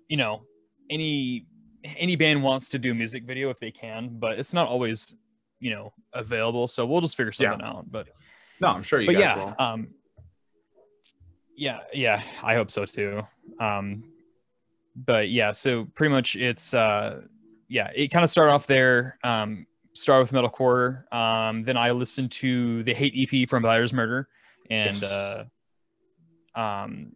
[0.08, 0.42] You know,
[0.90, 1.46] any
[1.96, 5.14] any band wants to do a music video if they can, but it's not always,
[5.60, 6.66] you know, available.
[6.66, 7.68] So we'll just figure something yeah.
[7.68, 7.90] out.
[7.90, 8.08] But
[8.60, 9.54] no, I'm sure you but yeah, will.
[9.58, 9.88] Um,
[11.56, 13.22] yeah, yeah, I hope so too.
[13.60, 14.04] Um,
[14.96, 17.22] but yeah, so pretty much it's uh,
[17.68, 19.18] yeah, it kind of started off there.
[19.22, 21.12] Um, started with metalcore.
[21.12, 24.28] Um, then I listened to the Hate EP from Thy Art's Murder,
[24.70, 25.04] and Yes.
[25.04, 25.44] uh,
[26.54, 27.14] um,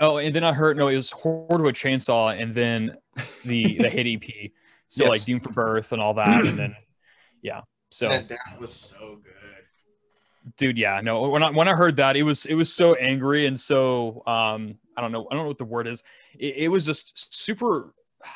[0.00, 2.96] oh, and then I heard no, it was Whore with Chainsaw, and then
[3.44, 4.50] the the Hate EP.
[4.86, 5.10] So Yes.
[5.10, 6.76] like Doomed from Birth and all that, and then
[7.42, 7.62] yeah.
[7.90, 10.52] So That death was so good.
[10.58, 13.46] dude yeah no when i when i heard that it was it was so angry
[13.46, 16.02] and so um i don't know i don't know what the word is
[16.38, 17.94] it, it was just super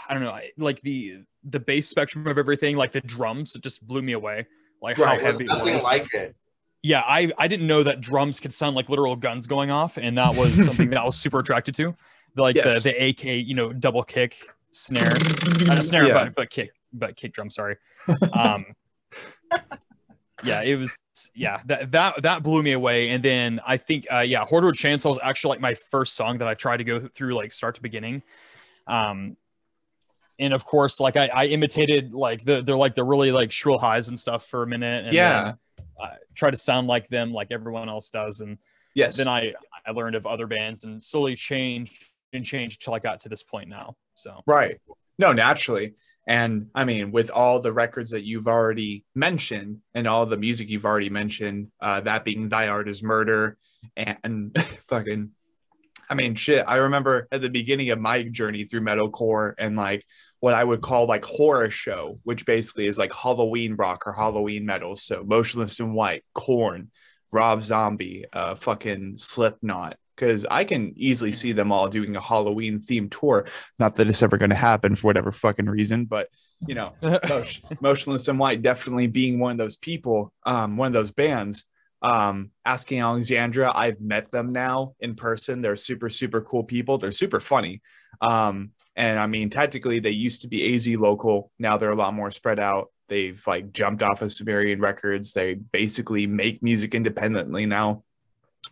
[0.09, 3.87] i don't know like the the bass spectrum of everything like the drums it just
[3.87, 4.47] blew me away
[4.83, 6.35] like Right, how heavy it was like it.
[6.83, 10.17] yeah i i didn't know that drums could sound like literal guns going off and
[10.19, 11.95] that was something that i was super attracted to
[12.37, 12.83] like Yes.
[12.83, 14.37] the the ak you know double kick
[14.71, 15.17] snare
[15.67, 16.25] not snare Yeah.
[16.25, 17.77] but but kick but kick drum sorry
[18.33, 18.65] um
[20.45, 20.97] yeah it was
[21.35, 25.07] yeah that that that blew me away and then i think uh yeah whore chainsaw
[25.09, 27.83] was actually like my first song that i tried to go through like start to
[27.83, 28.23] beginning
[28.87, 29.37] um
[30.39, 33.79] and of course like i, I imitated like the they're like the really like shrill
[33.79, 35.43] highs and stuff for a minute and Yeah.
[35.45, 35.59] then,
[36.01, 38.59] uh, try to sound like them like everyone else does and
[38.95, 39.17] Yes.
[39.17, 39.53] then i
[39.87, 43.43] i learned of other bands and slowly changed and changed till i got to this
[43.43, 44.81] point now so Right.
[45.21, 45.95] No, naturally.
[46.29, 50.69] And I mean, with all the records that you've already mentioned and all the music
[50.69, 53.57] you've already mentioned, uh, that being Thy Art is Murder
[53.97, 54.57] and
[54.89, 55.31] fucking,
[56.09, 56.65] I mean, shit.
[56.69, 60.05] I remember at the beginning of my journey through metalcore and like
[60.41, 64.67] what I would call like horror show, which basically is like Halloween rock or Halloween
[64.67, 64.97] metal.
[64.97, 66.91] So Motionless in White, Korn,
[67.33, 69.97] Rob Zombie, uh, fucking Slipknot.
[70.15, 73.47] Because I can easily see them all doing a Halloween themed tour
[73.79, 76.29] not that it's ever going to happen for whatever fucking reason, but
[76.67, 76.93] you know,
[77.29, 81.65] Motion, Motionless in White definitely being one of those people, um, one of those bands.
[82.01, 85.63] Um, Asking Alexandria, I've met them now in person.
[85.63, 86.99] They're super, super cool people.
[86.99, 87.83] They're super funny.
[88.21, 91.53] Um, and I mean, tactically, they used to be AZ local.
[91.59, 92.91] Now they're a lot more spread out.
[93.09, 95.33] They've like jumped off of Sumerian Records.
[95.33, 98.03] They basically make music independently now.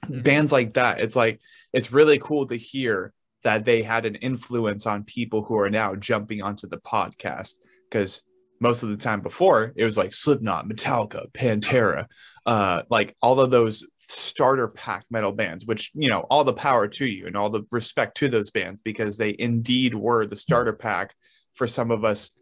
[0.05, 0.25] Mhm.
[0.25, 1.41] Bands like that, it's like
[1.73, 3.13] it's really cool to hear
[3.45, 7.55] that they had an influence on people who are now jumping onto the podcast
[7.89, 8.23] because
[8.59, 12.07] most of the time before it was like Slipknot, Metallica, Pantera,
[12.47, 16.87] uh, like all of those starter pack metal bands, which you know, all the power
[16.89, 20.73] to you and all the respect to those bands because they indeed were the starter
[20.73, 21.15] pack
[21.55, 22.35] for some of us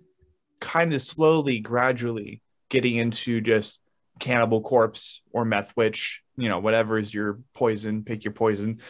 [0.61, 3.81] kind of slowly, gradually getting into just
[4.19, 8.81] Cannibal Corpse or Meth Witch, you know, whatever is your poison, pick your poison.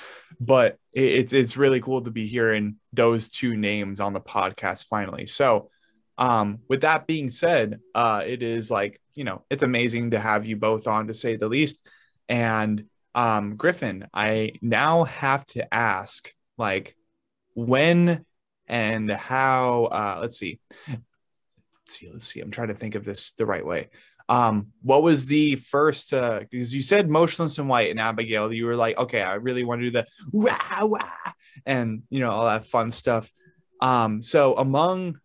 [0.41, 4.87] But it- it's it's really cool to be hearing those two names on the podcast
[4.87, 5.27] finally.
[5.27, 5.71] So,
[6.19, 10.45] um, with that being said, uh, it is like you know, it's amazing to have
[10.45, 11.87] you both on to say the least.
[12.29, 16.97] And um, Gryffyn, I now have to ask, like,
[17.55, 18.25] when
[18.67, 19.85] and how?
[19.85, 20.59] Uh, let's see,
[20.89, 21.03] let's
[21.87, 22.41] see, let's see.
[22.41, 23.89] I'm trying to think of this the right way
[24.29, 28.65] um what was the first uh because you said motionless in white and abigail you
[28.65, 31.33] were like okay i really want to do the wah, wah,
[31.67, 33.31] and you know all that fun stuff
[33.81, 35.19] um so among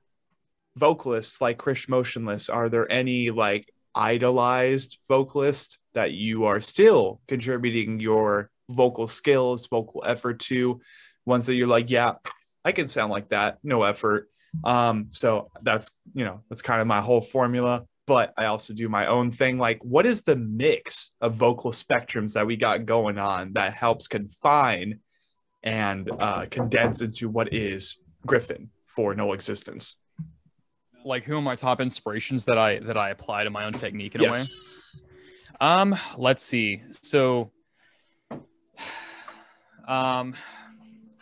[0.76, 8.00] vocalists like chris motionless are there any like idolized vocalist that you are still contributing
[8.00, 10.80] your vocal skills vocal effort to
[11.26, 12.14] ones that you're like yeah
[12.64, 14.30] i can sound like that no effort
[14.64, 18.90] um so that's you know that's kind of my whole formula but I also do
[18.90, 19.60] my own thing.
[19.60, 24.08] Like, what is the mix of vocal spectrums that we got going on that helps
[24.08, 25.02] confine
[25.62, 29.96] and uh, condense into what is Gryffyn for null existence?
[31.06, 34.16] like who are my top inspirations that I that I apply to my own technique
[34.16, 34.44] in a way?
[35.62, 36.82] Um, let's see.
[36.92, 37.52] So,
[39.88, 40.34] um,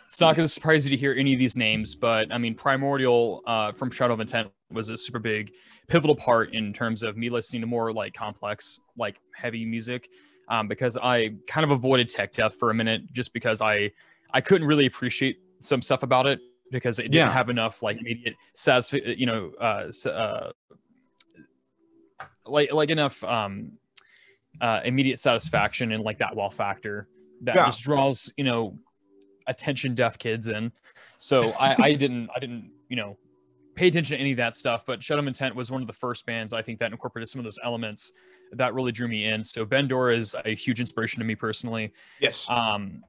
[0.04, 2.54] it's not going to surprise you to hear any of these names, but I mean,
[2.54, 5.52] Primordial uh, from Shadow of Intent was a super big,
[5.88, 10.08] pivotal part in terms of me listening to more like complex, like heavy music,
[10.48, 13.90] um, because I kind of avoided tech death for a minute just because I
[14.32, 16.38] I couldn't really appreciate some stuff about it
[16.70, 17.32] because it didn't Yeah.
[17.32, 20.52] have enough like immediate satisfaction, you know, uh, uh,
[22.46, 23.72] like like enough um
[24.60, 27.08] uh immediate satisfaction and like that wow factor
[27.42, 27.66] that Yeah.
[27.66, 28.76] just draws you know
[29.46, 30.72] attention deaf kids in
[31.18, 33.16] so i i didn't i didn't you know
[33.74, 36.26] pay attention to any of that stuff but shadow intent was one of the first
[36.26, 38.12] bands i think that incorporated some of those elements
[38.52, 41.92] that really drew me in so ben Duerr is a huge inspiration to me personally
[42.20, 42.46] Yes.
[42.50, 43.02] um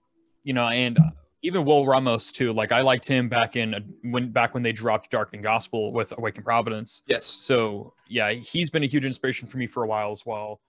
[0.43, 0.97] you know and
[1.41, 3.73] even will ramos too like i liked him back in
[4.03, 7.25] when back when they dropped dark and gospel with a wake in providence yes.
[7.25, 10.59] so yeah, he's been a huge inspiration for me for a while as well.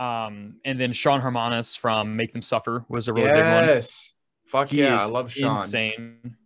[0.00, 3.64] Um, and then Sean Harmanis from Make Them Suffer was a really good one.
[3.66, 4.14] Yes.
[4.46, 5.02] Fuck He yeah.
[5.02, 5.52] I love Sean.
[5.52, 6.36] Insane.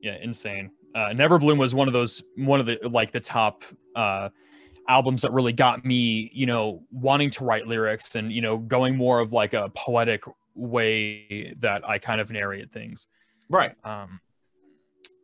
[0.00, 0.70] Yeah, insane.
[0.94, 3.64] uh, Never Bloom was one of those one of the like the top
[3.96, 4.28] uh,
[4.88, 8.96] albums that really got me, you know, wanting to write lyrics and you know going
[8.96, 10.22] more of like a poetic
[10.54, 13.08] way that I kind of narrate things.
[13.48, 13.74] Right.
[13.84, 14.20] Um,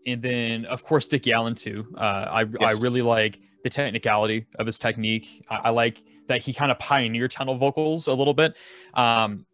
[0.06, 1.86] and then of course Dickie Allen too.
[1.96, 2.76] Uh, I Yes.
[2.76, 5.44] I really like the technicality of his technique.
[5.48, 8.56] I, I like that he kind of pioneered tunnel vocals a little bit.
[8.94, 9.44] Um,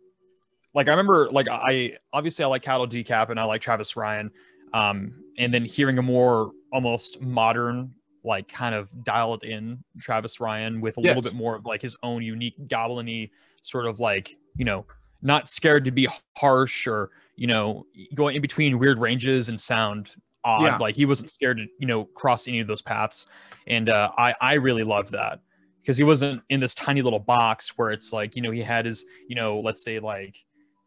[0.75, 4.31] like I remember, like I obviously I like Cattle Decap and I like Travis Ryan.
[4.73, 7.95] Um, and then hearing a more almost modern,
[8.25, 11.97] like kind of dialed in Travis Ryan with a little bit more of like his
[12.03, 13.29] own unique goblin
[13.63, 14.85] sort of like, you know,
[15.23, 20.11] not scared to be harsh or, you know, going in between weird ranges and sound
[20.43, 20.63] odd.
[20.63, 20.77] Yeah.
[20.79, 23.29] Like he wasn't scared to, you know, cross any of those paths.
[23.67, 25.41] And uh, I, I really love that
[25.85, 28.87] because he wasn't in this tiny little box where it's like, you know, he had
[28.87, 30.35] his, you know, let's say like,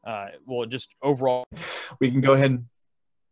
[0.06, 1.46] uh, well, just overall
[2.00, 2.66] we can go ahead and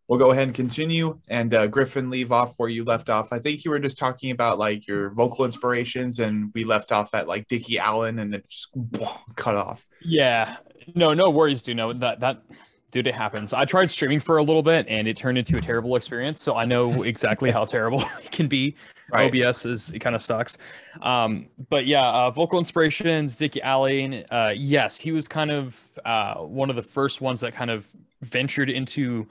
[0.08, 3.40] we'll go ahead and continue and uh, gryffyn leave off where you left off i
[3.40, 7.28] think you were just talking about like your vocal inspirations and we left off at
[7.28, 8.70] like dickie allen and then just
[9.36, 10.58] cut off Yeah.
[10.94, 11.78] No, no worries, dude.
[11.78, 12.44] No, that that
[12.92, 13.54] dude, it happens.
[13.54, 16.42] I tried streaming for a little bit and it turned into a terrible experience.
[16.42, 18.76] So I know exactly how terrible it can be.
[19.12, 19.34] Right.
[19.44, 20.58] OBS is it kind of sucks.
[21.02, 24.24] Um, but yeah, uh, vocal inspirations, Dickie Allen.
[24.32, 27.88] Uh, yes, he was kind of uh, one of the first ones that kind of
[28.22, 29.28] ventured into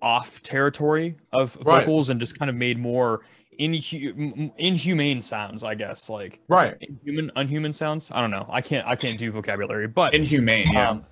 [0.00, 1.80] off territory of Right.
[1.80, 3.22] vocals and just kind of made more
[3.60, 6.08] inhu- inhumane sounds, I guess.
[6.08, 10.14] Like right inhuman unhuman sounds i don't know i can't i can't do vocabulary but
[10.14, 11.04] inhumane yeah um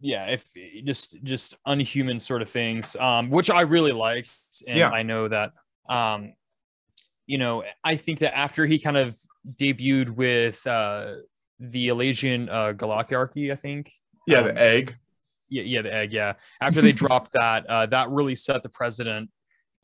[0.00, 0.48] yeah if
[0.84, 4.30] just just unhuman sort of things um which i really liked
[4.68, 4.90] and Yeah.
[4.90, 5.52] i know that
[5.88, 6.34] um
[7.30, 9.16] you know i think that after he kind of
[9.62, 11.14] debuted with uh
[11.74, 13.92] the Elysian uh Galactiarchy, I think.
[14.26, 14.96] yeah um, the egg
[15.52, 16.34] yeah, yeah, the egg, yeah.
[16.60, 19.30] After they dropped that, uh, that really set the precedent,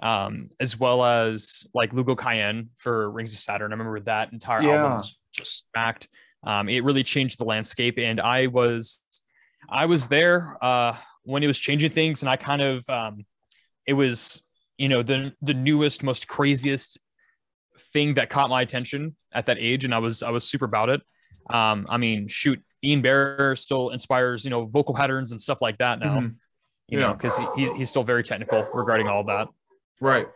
[0.00, 3.72] um, as well as like Lugal Ki En for Rings of Saturn.
[3.72, 4.76] I remember that entire Yeah.
[4.76, 6.06] album was just smacked.
[6.44, 9.02] Um, it really changed the landscape, and I was,
[9.68, 10.94] I was there uh,
[11.24, 13.26] when it was changing things, and I kind of, um,
[13.86, 14.40] it was,
[14.78, 16.96] you know, the the newest, most craziest
[17.96, 20.90] thing that caught my attention at that age, and I was I was super about
[20.90, 21.00] it.
[21.48, 25.78] Um, I mean, shoot, Ian Bearer still inspires, you know, vocal patterns and stuff like
[25.78, 26.16] that now.
[26.20, 26.34] Mhm.
[26.88, 27.06] You Yeah.
[27.06, 29.48] know, because he, he, he's still very technical regarding all that.
[30.00, 30.28] right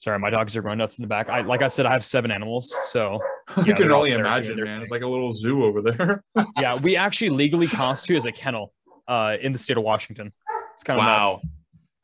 [0.00, 1.28] Sorry, my dogs are going nuts in the back.
[1.28, 3.18] I like I said, I have seven animals, so
[3.66, 6.22] Yeah, can only imagine man it's like a little zoo over there
[6.60, 8.72] yeah, we actually legally constitute as a kennel
[9.08, 10.32] uh, in the state of Washington.
[10.74, 11.46] It's kind of wow nuts.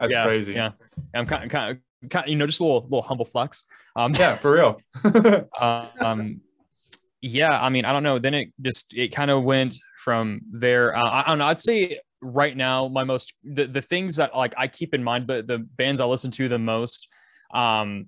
[0.00, 0.72] that's yeah, crazy Yeah,
[1.14, 1.78] I'm kind of, kind of,
[2.10, 3.64] kind of, you know, just a little, little humble flex.
[3.96, 4.80] Um, yeah for real.
[5.60, 6.40] um
[7.20, 8.18] yeah i mean i don't know.
[8.18, 10.96] Then it just it kind of went from there.
[10.96, 11.46] Uh, I, I don't know.
[11.46, 15.26] I'd say right now my most the, the things that like i keep in mind
[15.26, 17.08] the the bands i listen to the most
[17.52, 18.06] um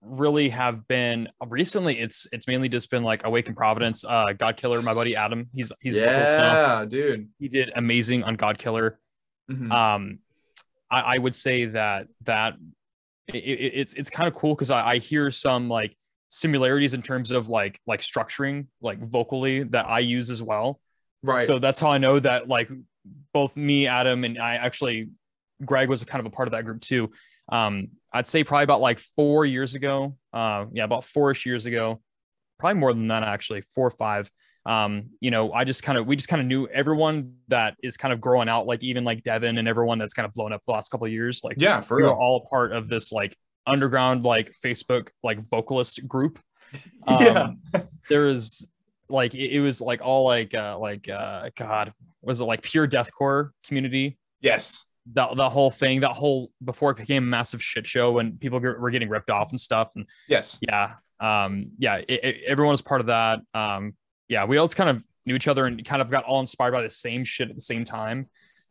[0.00, 4.26] really have been recently it's it's mainly just been like a wake in providence uh
[4.38, 5.48] god killer my buddy adam.
[5.52, 7.28] He's he's yeah dude.
[7.38, 8.98] he did amazing on god killer.
[9.50, 9.72] Mhm.
[9.72, 10.18] um
[10.90, 12.54] I, I would say that that
[13.28, 15.96] it, it, it's it's kind of cool because I, I hear some like
[16.28, 20.80] similarities in terms of like like structuring like vocally that I use as well.
[21.22, 22.70] right So that's how I know that like
[23.32, 25.10] both me, Adam, and I actually
[25.64, 27.10] Greg was a kind of a part of that group too.
[27.50, 30.16] Um, I'd say probably about like four years ago.
[30.32, 32.00] Uh, yeah, about four-ish years ago,
[32.58, 34.30] probably more than that actually, four or five.
[34.66, 37.96] Um, you know, I just kind of we just kind of knew everyone that is
[37.96, 40.62] kind of growing out, like even like Devin and everyone that's kind of blown up
[40.66, 41.42] the last couple of years.
[41.44, 43.36] Like yeah for we were all part of this like
[43.66, 46.38] underground like Facebook like vocalist group.
[47.06, 47.82] Um, Yeah.
[48.08, 48.66] there is
[49.08, 51.92] like it, it was like all like uh like uh God
[52.22, 56.96] was it like pure deathcore community yes that the whole thing that whole before it
[56.96, 60.06] became a massive shit show when people get, were getting ripped off and stuff and
[60.26, 63.94] yes yeah um yeah it, it- everyone was part of that um
[64.28, 66.82] yeah we all kind of knew each other and kind of got all inspired by
[66.82, 68.28] the same shit at the same time.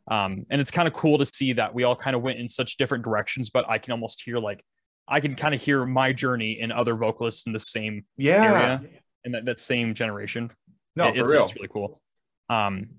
[0.10, 2.50] Um and it's kind of cool to see that we all kind of went in
[2.50, 4.62] such different directions but i can almost hear like
[5.08, 8.44] i can kind of hear my journey in other vocalists in the same yeah.
[8.44, 8.82] area
[9.24, 10.52] in that, that same generation.
[10.96, 11.44] No It- for it's, real.
[11.44, 12.02] it's really cool.
[12.50, 12.90] Um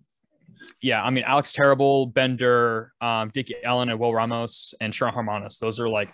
[0.80, 5.14] yeah i mean alex terrible ben duerr um dickie allen and will ramos and sharon
[5.14, 6.12] harmanis those are like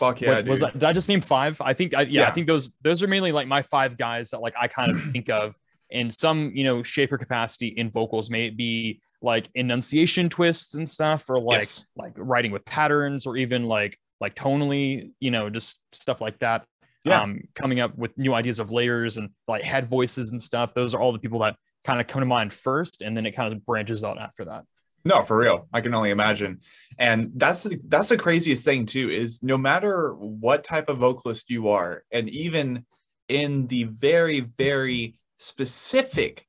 [0.00, 1.60] fuck yeah was, was that, did I just name five?
[1.60, 4.40] I think I, yeah, I think those those are mainly like my five guys that
[4.40, 5.56] like I kind of think of
[5.90, 8.30] in some you know shape or capacity in vocals.
[8.30, 11.84] May it be like enunciation twists and stuff, or like Yes.
[11.94, 16.64] like writing with patterns, or even like like tonally, you know, just stuff like that.
[17.04, 17.22] Yeah.
[17.22, 20.74] Um, coming up with new ideas of layers and like head voices and stuff.
[20.74, 23.32] Those are all the people that kind of come to mind first, and then it
[23.32, 24.64] kind of branches out after that.
[25.04, 25.68] No, for real.
[25.72, 26.60] I can only imagine.
[26.98, 31.48] And that's the, that's the craziest thing too is no matter what type of vocalist
[31.48, 32.84] you are and even
[33.28, 36.46] in the very very specific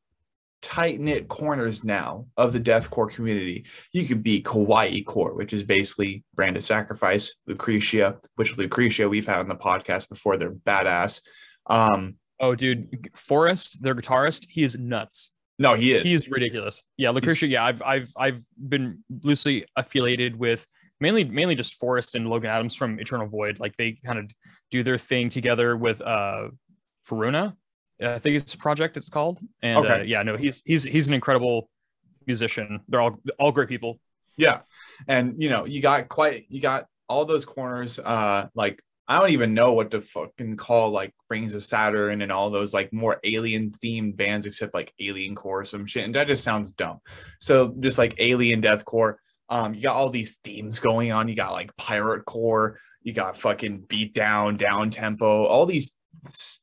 [0.61, 6.23] tight-knit corners now of the deathcore community, you could be kawaii core, which is basically
[6.35, 11.21] brand of sacrifice, Lucretia, which Lucretia we've had on the podcast before, they're badass.
[11.67, 15.31] Um Oh, dude, Forrest, their guitarist, he is nuts.
[15.62, 16.03] No, he is.
[16.03, 16.84] He's ridiculous.
[16.97, 17.47] Yeah, Lucretia.
[17.47, 20.66] Yeah, I've I've I've been loosely affiliated with
[20.99, 23.59] mainly mainly just Forrest and Logan Adams from Eternal Void.
[23.59, 24.32] Like they kind of
[24.72, 26.47] do their thing together with uh
[27.07, 27.55] Faruna.
[28.01, 29.39] I think it's a project it's called.
[29.62, 31.70] And uh, yeah, no, he's he's he's an incredible
[32.26, 32.82] musician.
[32.88, 33.99] They're all all great people.
[34.38, 34.62] Yeah.
[35.07, 38.82] And you know, you got quite you got all those corners uh like
[39.12, 42.74] I don't even know what to fucking call like Rings of Saturn and all those
[42.74, 46.05] like more alien themed bands except like Alien Core or some shit.
[46.05, 47.01] And that just sounds dumb.
[47.41, 49.16] So just like Alien Deathcore,
[49.49, 51.28] um, you got all these themes going on.
[51.28, 55.93] You got like Pirate Core, you got fucking beat down, down tempo, all these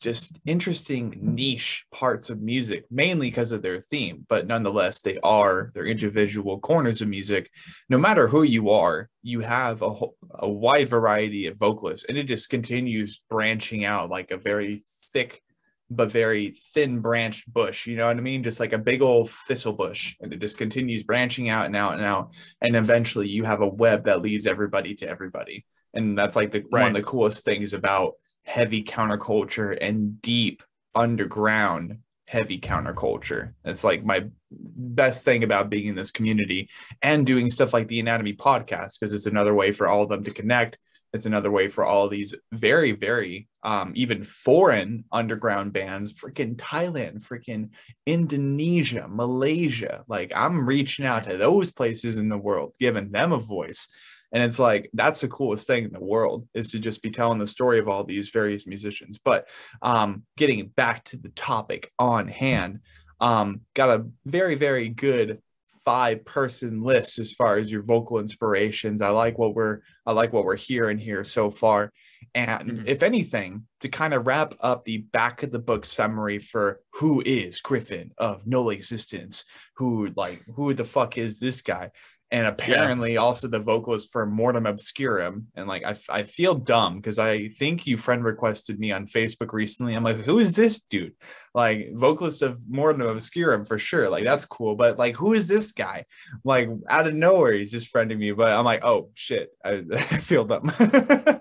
[0.00, 5.72] just interesting niche parts of music, mainly because of their theme, but nonetheless, they are
[5.74, 7.50] their individual corners of music
[7.88, 12.16] no matter who you are, you have a, whole- a wide variety of vocalists, and
[12.16, 14.82] it just continues branching out like a very
[15.12, 15.42] thick
[15.90, 17.86] but very thin branched bush.
[17.86, 18.42] You know what I mean?
[18.42, 21.94] Just like a big old thistle bush, and it just continues branching out and out
[21.94, 26.36] and out, and eventually you have a web that leads everybody to everybody, and that's
[26.36, 28.14] like the one of the coolest things about
[28.48, 30.62] heavy counterculture and deep
[30.94, 33.52] underground heavy counterculture.
[33.64, 36.68] It's like my best thing about being in this community
[37.02, 40.24] and doing stuff like the Anatomy podcast because it's another way for all of them
[40.24, 40.78] to connect.
[41.12, 47.26] It's another way for all these very, very um, even foreign underground bands, freaking Thailand,
[47.26, 47.70] freaking
[48.06, 50.04] Indonesia, Malaysia.
[50.06, 53.88] Like I'm reaching out to those places in the world, giving them a voice.
[54.32, 57.38] And it's like that's the coolest thing in the world is to just be telling
[57.38, 59.18] the story of all these various musicians.
[59.22, 59.48] But
[59.82, 62.80] um, getting back to the topic on hand,
[63.20, 65.40] um, got a very, very good
[65.84, 69.00] five person list as far as your vocal inspirations.
[69.00, 71.92] I like what we're I like what we're hearing here so far.
[72.34, 72.86] And Mhm.
[72.86, 77.22] if anything, to kind of wrap up the back of the book summary for who
[77.24, 79.44] is Gryffyn of null existence,
[79.76, 81.90] who like who the fuck is this guy?
[82.30, 85.46] And apparently also the vocalist for Mortem Obscurum.
[85.54, 89.54] And like I, I feel dumb because I think you friend requested me on Facebook
[89.54, 89.94] recently.
[89.94, 91.14] I'm like, who is this dude?
[91.54, 94.10] Like vocalist of Mortem Obscurum for sure.
[94.10, 94.76] Like that's cool.
[94.76, 96.04] But like who is this guy?
[96.44, 98.32] Like out of nowhere, he's just friending me.
[98.32, 99.48] But I'm like, oh shit.
[99.64, 100.70] I, I feel dumb.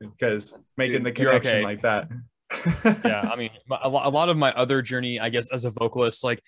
[0.00, 1.64] because making the connection okay.
[1.64, 2.08] like that.
[3.04, 5.64] yeah i mean my- a lot, a lot of my other journey i guess as
[5.64, 6.40] a vocalist like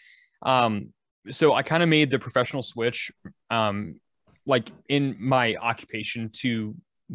[0.43, 0.93] um
[1.31, 3.11] so i kind of made the professional switch
[3.51, 4.01] um
[4.47, 6.74] like in my occupation to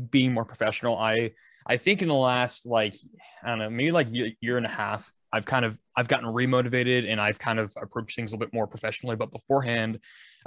[0.10, 0.98] being more professional.
[0.98, 1.32] I
[1.68, 2.96] i think in the last like
[3.44, 6.28] i don't know maybe like year, year and a half i've kind of i've gotten
[6.28, 9.16] remotivated and i've kind of approached things a little bit more professionally.
[9.16, 10.00] But beforehand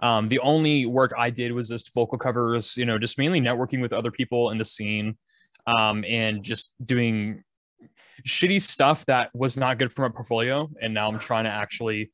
[0.03, 3.81] um the only work i did was just vocal covers you know just mainly networking
[3.81, 5.17] with other people in the scene
[5.67, 7.45] um and just doing
[8.27, 10.69] shitty stuff that was not good for my portfolio.
[10.81, 12.11] And now i'm trying to actually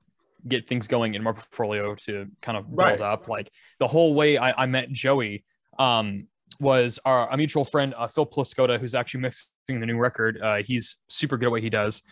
[0.48, 3.00] get things going in my portfolio to kind of build Right.
[3.00, 3.28] up.
[3.28, 5.44] Like the whole way I, I met joey
[5.78, 6.26] um
[6.58, 9.48] was our a mutual friend uh, phil Pliscota, who's actually mixing
[9.80, 10.38] the new record.
[10.42, 12.02] Uh, he's super good at what he does.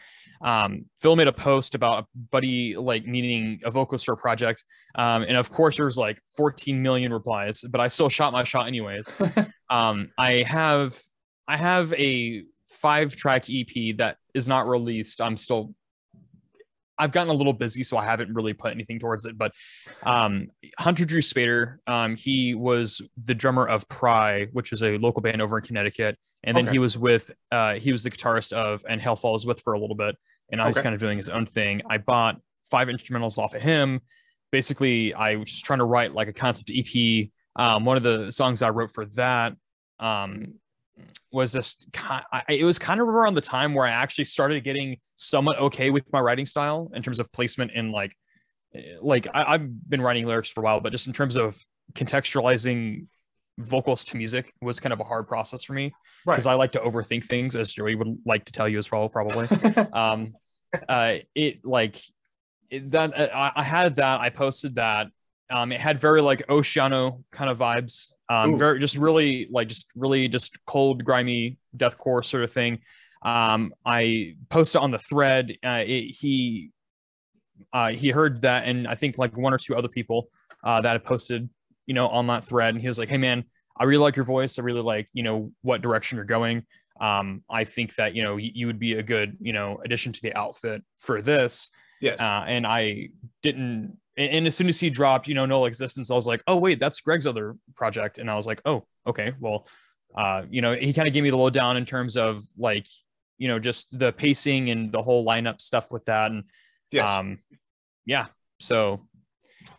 [0.41, 4.65] Um, phil made a post about a buddy like needing a vocalist for a project.
[4.95, 8.67] Um, and of course there's like 14 million replies but i still shot my shot
[8.69, 9.13] anyways.
[9.71, 10.99] Um, i have
[11.47, 15.21] i have a five track ep that is not released.
[15.21, 15.75] I'm still
[16.99, 19.53] i've gotten a little busy so i haven't really put anything towards it but
[20.05, 25.21] um, hunter drew spader um, he was the drummer of pry which is a local
[25.23, 26.73] band over in connecticut and then Okay.
[26.73, 29.79] he was with uh, he was the guitarist of and hell followed with for a
[29.81, 30.17] little bit
[30.51, 30.83] and I Okay.
[30.83, 32.37] kind of doing his own thing i bought
[32.71, 34.01] five instrumentals off of him
[34.53, 38.31] basically i was just trying to write like a concept ep um, one of the
[38.31, 39.55] songs i wrote for that
[40.01, 40.55] um,
[41.33, 42.01] was just ki-
[42.33, 45.91] I, it was kind of around the time where I actually started getting somewhat okay
[45.91, 48.17] with my writing style in terms of placement and like
[49.01, 51.57] like I, I've been writing lyrics for a while, but just in terms of
[51.95, 53.07] contextualizing
[53.59, 55.93] vocals to music was kind of a hard process for me
[56.27, 56.35] Right.
[56.35, 59.09] because I like to overthink things, as Joey would like to tell you as well,
[59.09, 59.49] probably
[59.93, 60.35] um
[60.89, 62.01] uh it like
[62.71, 65.07] it, that uh, I, I had that i posted that
[65.51, 68.57] um it had very like oceano kind of vibes um Ooh.
[68.57, 72.79] very just really like just really just cold grimy deathcore sort of thing
[73.23, 76.71] um i posted on the thread uh it, he
[77.73, 80.29] uh he heard that and i think like one or two other people
[80.65, 81.49] uh, that I posted,
[81.87, 83.45] you know, on that thread, and he was like, "Hey, man,
[83.77, 84.59] I really like your voice.
[84.59, 86.65] I really like, you know, what direction you're going.
[87.01, 90.13] Um, I think that you know you, you would be a good, you know, addition
[90.13, 91.71] to the outfit for this."
[92.01, 92.21] Yes.
[92.21, 93.11] Uh, and I
[93.43, 93.99] didn't.
[94.19, 96.57] And, and as soon as he dropped, you know, Null Existence, I was like, "Oh
[96.57, 99.67] wait, that's Greg's other project," and I was like, "Oh, okay, well."
[100.17, 102.87] Uh, you know, he kind of gave me the lowdown in terms of like,
[103.37, 106.31] you know, just the pacing and the whole lineup stuff with that.
[106.31, 106.45] And
[106.91, 107.09] yes.
[107.09, 107.39] um,
[108.07, 108.27] yeah.
[108.59, 109.07] So,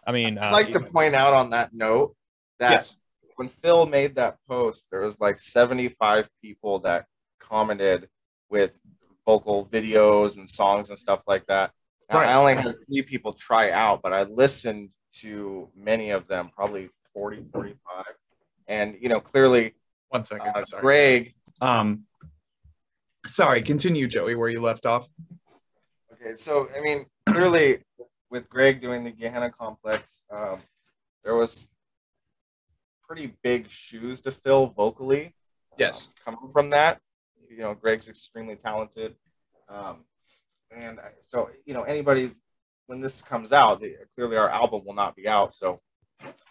[0.06, 2.16] I mean, I'd uh, like to point out on that note
[2.60, 2.98] that yes.
[3.36, 7.06] when Phil made that post, there was like 75 people that
[7.40, 8.08] commented
[8.50, 8.76] with
[9.26, 11.72] vocal videos and songs and stuff like that.
[12.18, 12.30] Right.
[12.30, 16.90] I only had three people try out, but I listened to many of them, probably
[17.14, 18.06] 40, 45.
[18.68, 19.76] And, you know, clearly,
[20.10, 20.52] One second.
[20.56, 20.82] uh, sorry.
[20.82, 22.06] Greg, Um,
[23.26, 23.62] sorry.
[23.62, 25.08] Continue, Joey, where you left off.
[26.14, 27.84] Okay, so I mean, clearly,
[28.30, 30.60] with Greg doing the Gehenna complex, um,
[31.24, 31.68] there was
[33.08, 35.34] pretty big shoes to fill vocally.
[35.78, 36.10] Yes.
[36.28, 37.00] um, coming from that,
[37.50, 39.16] you know, Greg's extremely talented,
[39.70, 40.04] um,
[40.76, 42.32] and so you know, anybody
[42.88, 43.84] when this comes out,
[44.16, 45.54] clearly our album will not be out.
[45.54, 45.80] So,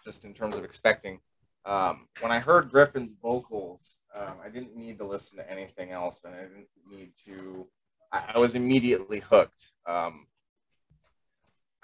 [0.05, 1.19] just in terms of expecting,
[1.65, 6.21] um, when I heard Gryffyn's vocals, um, I didn't need to listen to anything else,
[6.23, 7.67] and I didn't need to.
[8.11, 9.71] I, I was immediately hooked.
[9.85, 10.27] Um,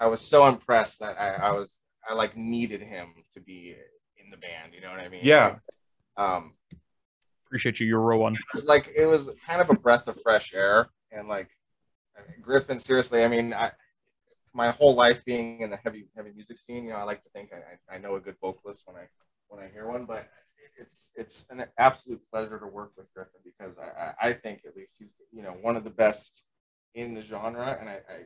[0.00, 3.76] I was so impressed that I, I was I like needed him to be
[4.16, 4.72] in the band.
[4.74, 5.20] You know what I mean?
[5.22, 5.56] Yeah.
[6.16, 6.54] Um,
[7.46, 7.86] appreciate you.
[7.86, 8.34] You're a real one.
[8.34, 11.50] it was like it was kind of a breath of fresh air, and like
[12.42, 12.80] Gryffyn.
[12.80, 13.72] Seriously, I mean, I,
[14.54, 17.28] my whole life being in the heavy heavy music scene, you know, I like to
[17.30, 19.06] think I, I know a good vocalist when I
[19.48, 20.28] when I hear one, but
[20.78, 24.92] it's it's an absolute pleasure to work with Gryffyn because I, I, think at least
[24.98, 26.42] he's you know one of the best
[26.94, 28.16] in the genre, and I I,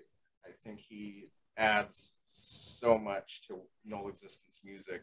[0.45, 5.03] I think he adds so much to null existence music,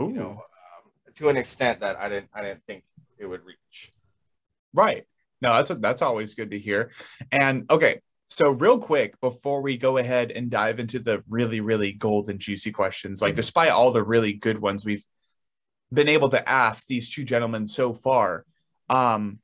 [0.00, 0.08] Ooh.
[0.08, 2.84] you know, um, to an extent that I didn't I didn't think
[3.18, 3.92] it would reach.
[4.72, 5.06] Right.
[5.40, 6.90] No, that's that's always good to hear.
[7.30, 8.00] And okay,
[8.34, 12.72] so real quick before we go ahead and dive into the really really golden juicy
[12.72, 15.04] questions, like despite all the really good ones we've
[15.92, 18.44] been able to ask these two gentlemen so far,
[18.88, 19.38] um,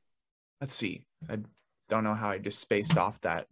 [0.59, 1.05] let's see.
[1.29, 1.39] I
[1.87, 3.47] don't know how I just spaced off that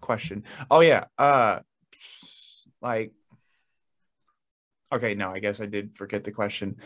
[0.00, 0.44] question.
[0.70, 1.60] Oh yeah, uh,
[2.80, 3.12] like.
[4.92, 6.76] Okay, no, I guess I did forget the question.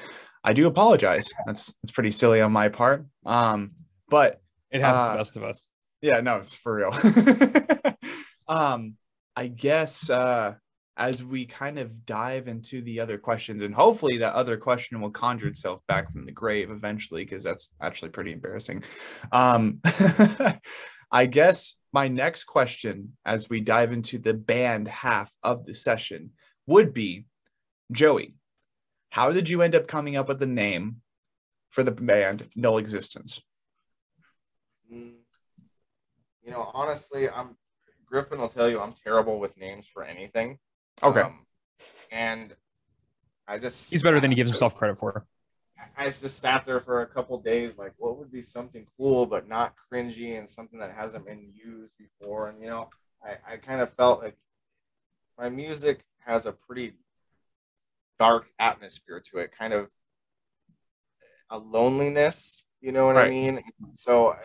[0.44, 1.28] I do apologize.
[1.44, 3.04] That's that's pretty silly on my part.
[3.24, 3.70] Um,
[4.09, 4.40] but
[4.70, 5.68] It happens to Uh, the best of us.
[6.01, 6.92] Yeah, no, it's for real.
[8.49, 8.94] um,
[9.34, 10.55] I guess uh
[10.99, 15.11] as we kind of dive into the other questions, and hopefully that other question will
[15.11, 18.82] conjure itself back from the grave eventually, because that's actually pretty embarrassing.
[19.32, 19.80] Um
[21.12, 26.30] I guess my next question as we dive into the band half of the session
[26.66, 27.26] would be
[27.92, 28.34] Joey,
[29.11, 31.03] how did you end up coming up with the name
[31.70, 33.40] for the band Null Existence?
[34.92, 35.15] Mm,
[36.47, 37.57] You know, honestly, I'm
[38.11, 40.59] Gryffyn will tell you I'm terrible with names for anything.
[41.03, 41.22] Okay.
[41.22, 41.44] Um,
[42.12, 42.55] and
[43.49, 45.26] I just He's better than he gives himself credit for.
[45.99, 49.49] I just sat there for a couple days, like, what would be something cool but
[49.49, 52.49] not cringy and something that hasn't been used before?
[52.49, 52.90] And you know,
[53.24, 54.36] I, I kind of felt like
[55.36, 56.94] my music has a pretty
[58.18, 59.88] dark atmosphere to it, kind of
[61.51, 62.64] a loneliness.
[62.80, 63.62] You know what I mean?
[63.92, 64.38] So, I-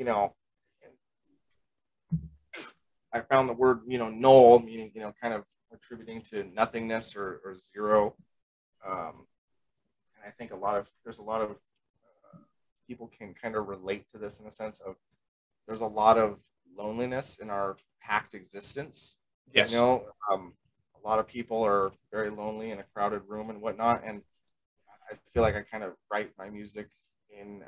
[0.00, 0.32] you know,
[3.12, 5.44] I found the word, you know, null, meaning, you know, kind of
[5.74, 8.14] attributing to nothingness or, or zero.
[8.84, 9.26] Um,
[10.16, 12.38] and I think a lot of there's a lot of uh,
[12.88, 14.96] people can kind of relate to this in the sense of
[15.68, 16.38] there's a lot of
[16.74, 19.16] loneliness in our packed existence.
[19.52, 19.70] Yes.
[19.70, 20.54] You know, um,
[21.04, 24.22] a lot of people are very lonely in a crowded room and whatnot, and
[25.12, 26.88] I feel like I kind of write my music
[27.38, 27.64] in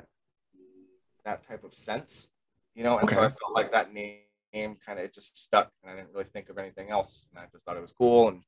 [1.25, 2.29] that type of sense.
[2.75, 4.19] You know, and so I felt like that name
[4.53, 7.47] kind of it just stuck, and I didn't really think of anything else, and I
[7.51, 8.41] just thought it was cool and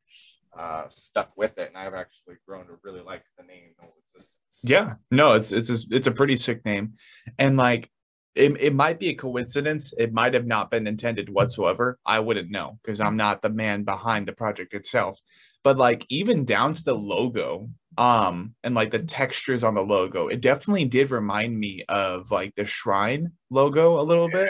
[0.57, 4.59] uh, stuck with it, and I've actually grown to really like the name Null Existence.
[4.63, 6.93] Yeah, no, it's it's a, it's a pretty sick name,
[7.37, 7.91] and like
[8.35, 9.93] it, it might be a coincidence.
[9.97, 11.97] It might have not been intended whatsoever.
[12.05, 15.19] I wouldn't know because I'm not the man behind the project itself.
[15.63, 20.27] But like even down to the logo, um, and like the textures on the logo,
[20.27, 24.49] it definitely did remind me of like the Shrine logo a little bit.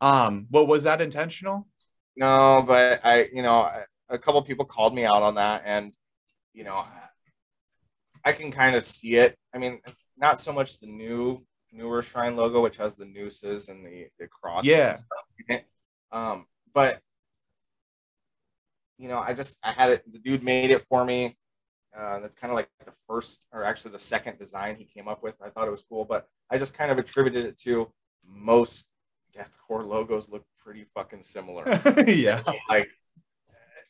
[0.00, 1.66] Um, what was that intentional?
[2.16, 3.70] No, but I, you know,
[4.08, 5.92] a couple people called me out on that, and
[6.52, 6.84] you know,
[8.24, 9.36] I can kind of see it.
[9.54, 9.80] I mean,
[10.16, 14.28] not so much the new newer Shrine logo, which has the nooses and the the
[14.28, 14.64] cross.
[14.64, 14.96] Yeah.
[16.12, 17.00] Um, but
[18.98, 20.12] you know, I just I had it.
[20.12, 21.36] The dude made it for me.
[21.96, 25.22] Uh, that's kind of like the first, or actually the second design he came up
[25.22, 25.34] with.
[25.42, 27.90] I thought it was cool, but I just kind of attributed it to
[28.28, 28.86] most
[29.34, 31.64] deathcore logos look pretty fucking similar.
[32.06, 32.42] yeah.
[32.68, 32.88] like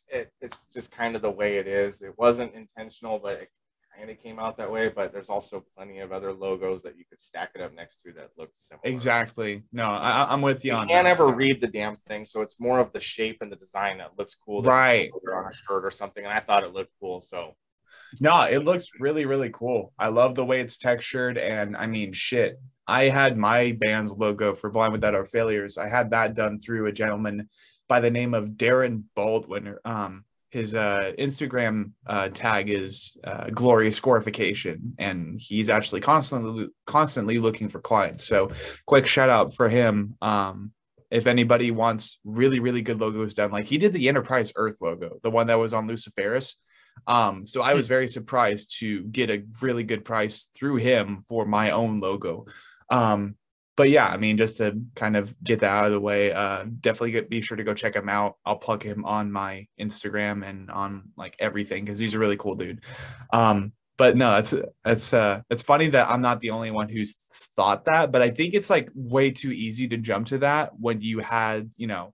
[0.08, 2.02] it, it's just kind of the way it is.
[2.02, 3.48] It wasn't intentional, but it
[3.96, 4.88] kind of came out that way.
[4.88, 8.12] But there's also plenty of other logos that you could stack it up next to
[8.12, 8.82] that look similar.
[8.84, 9.64] Exactly.
[9.72, 10.76] No, I, I'm with you, on.
[10.76, 11.10] You on can't that.
[11.10, 14.12] ever read the damn thing, so it's more of the shape and the design that
[14.18, 14.62] looks cool.
[14.62, 15.10] Right.
[15.34, 17.20] on a shirt or something, and I thought it looked cool.
[17.20, 17.54] So
[18.20, 19.92] No, it looks really, really cool.
[19.98, 21.38] I love the way it's textured.
[21.38, 22.60] And I mean, shit.
[22.86, 25.76] I had my band's logo for Blind Without Our Failures.
[25.76, 27.48] I had that done through a gentleman
[27.88, 29.76] by the name of Darren Baldwin.
[29.84, 37.38] Um, his uh, Instagram uh, tag is uh, Glorious Scorification, and he's actually constantly constantly
[37.38, 38.24] looking for clients.
[38.24, 38.52] So,
[38.86, 40.16] quick shout out for him.
[40.22, 40.72] Um,
[41.10, 45.18] if anybody wants really, really good logos done, like he did the Enterprise Earth logo,
[45.22, 46.54] the one that was on Luciferous.
[47.06, 51.46] Um, so I was very surprised to get a really good price through him for
[51.46, 52.46] my own logo.
[52.90, 53.36] Um,
[53.76, 56.64] but yeah, I mean, just to kind of get that out of the way, uh,
[56.80, 58.36] definitely get, be sure to go check him out.
[58.44, 62.54] I'll plug him on my Instagram and on like everything because he's a really cool
[62.54, 62.82] dude.
[63.32, 67.14] Um, but no, it's it's uh it's funny that I'm not the only one who's
[67.56, 71.00] thought that, but I think it's like way too easy to jump to that when
[71.00, 72.12] you had, you know,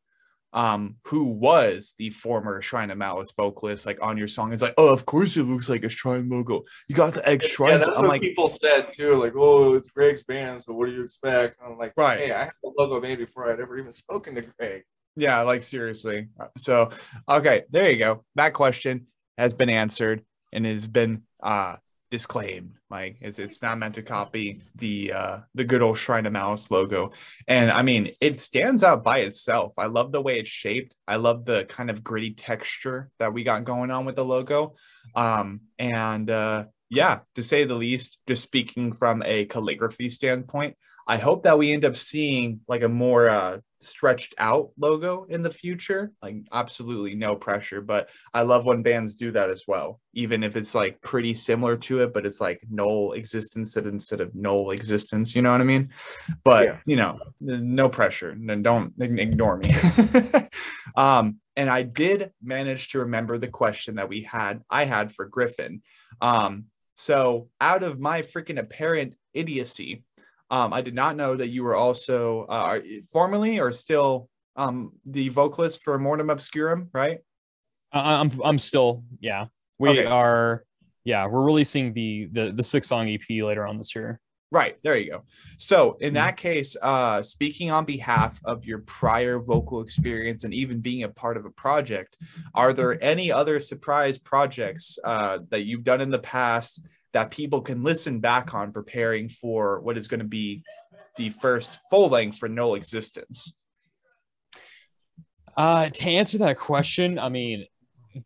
[0.52, 4.52] um, who was the former Shrine of Malice vocalist, like on your song.
[4.52, 6.64] It's like, oh, of course it looks like a Shrine logo.
[6.88, 7.72] You got the X Shrine.
[7.72, 9.16] yeah, that's I'm what like, people said too.
[9.16, 11.56] Like, oh, it's Greg's band, so what do you expect?
[11.64, 12.18] I'm like, Right.
[12.18, 14.82] Hey, I had the logo made before I'd ever even spoken to Greg.
[15.16, 16.28] yeah, like seriously.
[16.58, 16.90] So,
[17.28, 18.24] okay, there you go.
[18.34, 19.06] That question
[19.38, 20.22] has been answered
[20.52, 21.76] and has been uh
[22.12, 22.74] disclaimed.
[22.90, 26.70] Like it's it's not meant to copy the uh the good old Shrine of Malice
[26.70, 27.12] logo.
[27.48, 29.72] And I mean, it stands out by itself.
[29.78, 30.94] I love the way it's shaped.
[31.08, 34.74] I love the kind of gritty texture that we got going on with the logo.
[35.14, 41.16] Um and uh yeah, to say the least, just speaking from a calligraphy standpoint, I
[41.16, 45.50] hope that we end up seeing like a more uh, stretched out logo in the
[45.50, 46.12] future.
[46.22, 50.56] Like, absolutely no pressure, but I love when bands do that as well, even if
[50.56, 55.34] it's like pretty similar to it, but it's like null existence instead of null existence.
[55.34, 55.90] You know what I mean?
[56.44, 56.78] But Yeah.
[56.86, 58.30] you know, no pressure.
[58.30, 59.74] And don't ignore me.
[60.96, 64.62] um, and I did manage to remember the question that we had.
[64.70, 65.80] I had for Gryffyn.
[66.20, 70.04] Um, so out of my freaking apparent idiocy,
[70.52, 72.78] um, I did not know that you were also uh,
[73.10, 77.20] formerly or still um, the vocalist for Mortem Obscurum, right?
[77.90, 79.46] I- I'm I'm still yeah.
[79.78, 80.64] We Okay, are
[81.04, 81.26] yeah.
[81.26, 84.20] We're releasing the the the six song EP later on this year.
[84.50, 85.22] Right, there you go.
[85.56, 86.14] So in Mhm.
[86.16, 91.08] that case, uh, speaking on behalf of your prior vocal experience and even being a
[91.08, 92.18] part of a project,
[92.54, 96.80] are there any other surprise projects uh, that you've done in the past
[97.12, 100.62] that people can listen back on preparing for what is going to be
[101.16, 103.52] the first full length for Null Existence?
[105.56, 107.66] Uh, to answer that question, I mean,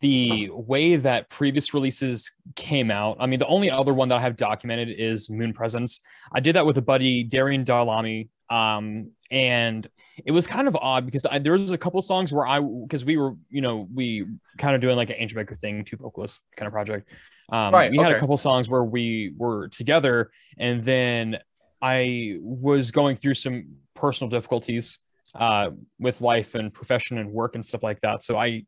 [0.00, 4.20] the way that previous releases came out, I mean, the only other one that I
[4.20, 6.00] have documented is Moon Presence.
[6.32, 8.28] I did that with a buddy, Darian Darlami.
[8.48, 9.86] Um, and
[10.24, 13.04] it was kind of odd because I, there was a couple songs where I, because
[13.04, 14.26] we were, you know, we
[14.58, 17.08] kind of doing like an Angelmaker thing, two vocalist kind of project.
[17.50, 21.38] Um, Right, we had a couple songs where we were together and then
[21.82, 24.98] I was going through some personal difficulties
[25.34, 28.24] uh, with life and profession and work and stuff like that.
[28.24, 28.64] So I,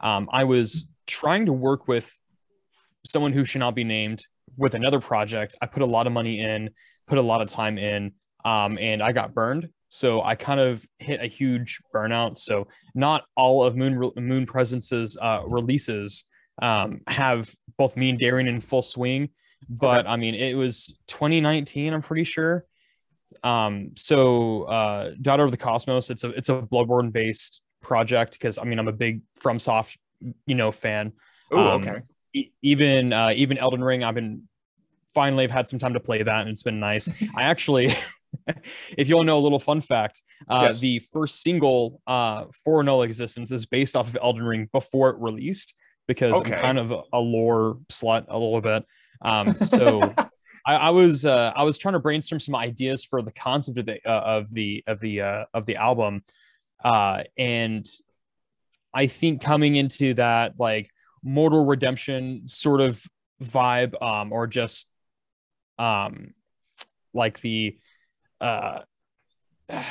[0.00, 2.16] um, I was trying to work with
[3.04, 4.24] someone who should not be named
[4.56, 5.54] with another project.
[5.60, 6.70] I put a lot of money in,
[7.06, 8.12] put a lot of time in,
[8.44, 9.68] um, and I got burned.
[9.88, 12.36] So I kind of hit a huge burnout.
[12.36, 16.24] So not all of Moon Moon Presence's uh, releases
[16.60, 19.28] um, have both me and Darian in full swing,
[19.68, 21.92] but I mean it was 2019.
[21.92, 22.64] I'm pretty sure.
[23.42, 26.10] Um, so uh, Daughter of the Cosmos.
[26.10, 29.96] It's a it's a Bloodborne based project because I mean I'm a big FromSoft
[30.46, 31.12] you know fan.
[31.52, 32.00] Oh, Um, okay.
[32.34, 34.02] E- even uh, even Elden Ring.
[34.02, 34.48] I've been
[35.14, 37.08] finally I've had some time to play that and it's been nice.
[37.36, 37.92] I actually,
[38.96, 40.80] if you all know a little fun fact, uh, Yes.
[40.80, 45.16] the first single uh, for Null Existence is based off of Elden Ring before it
[45.18, 45.74] released
[46.06, 46.54] because Okay.
[46.54, 48.84] I'm kind of a lore slut a little bit.
[49.22, 50.14] Um, so.
[50.66, 53.84] I, I was uh, I was trying to brainstorm some ideas for the concept of
[53.84, 56.22] the uh, of the of the uh, of the album,
[56.82, 57.86] uh, and
[58.94, 60.88] I think coming into that like
[61.22, 63.04] mortal redemption sort of
[63.42, 64.88] vibe, um, or just
[65.78, 66.32] um,
[67.12, 67.78] like the
[68.44, 68.80] uh,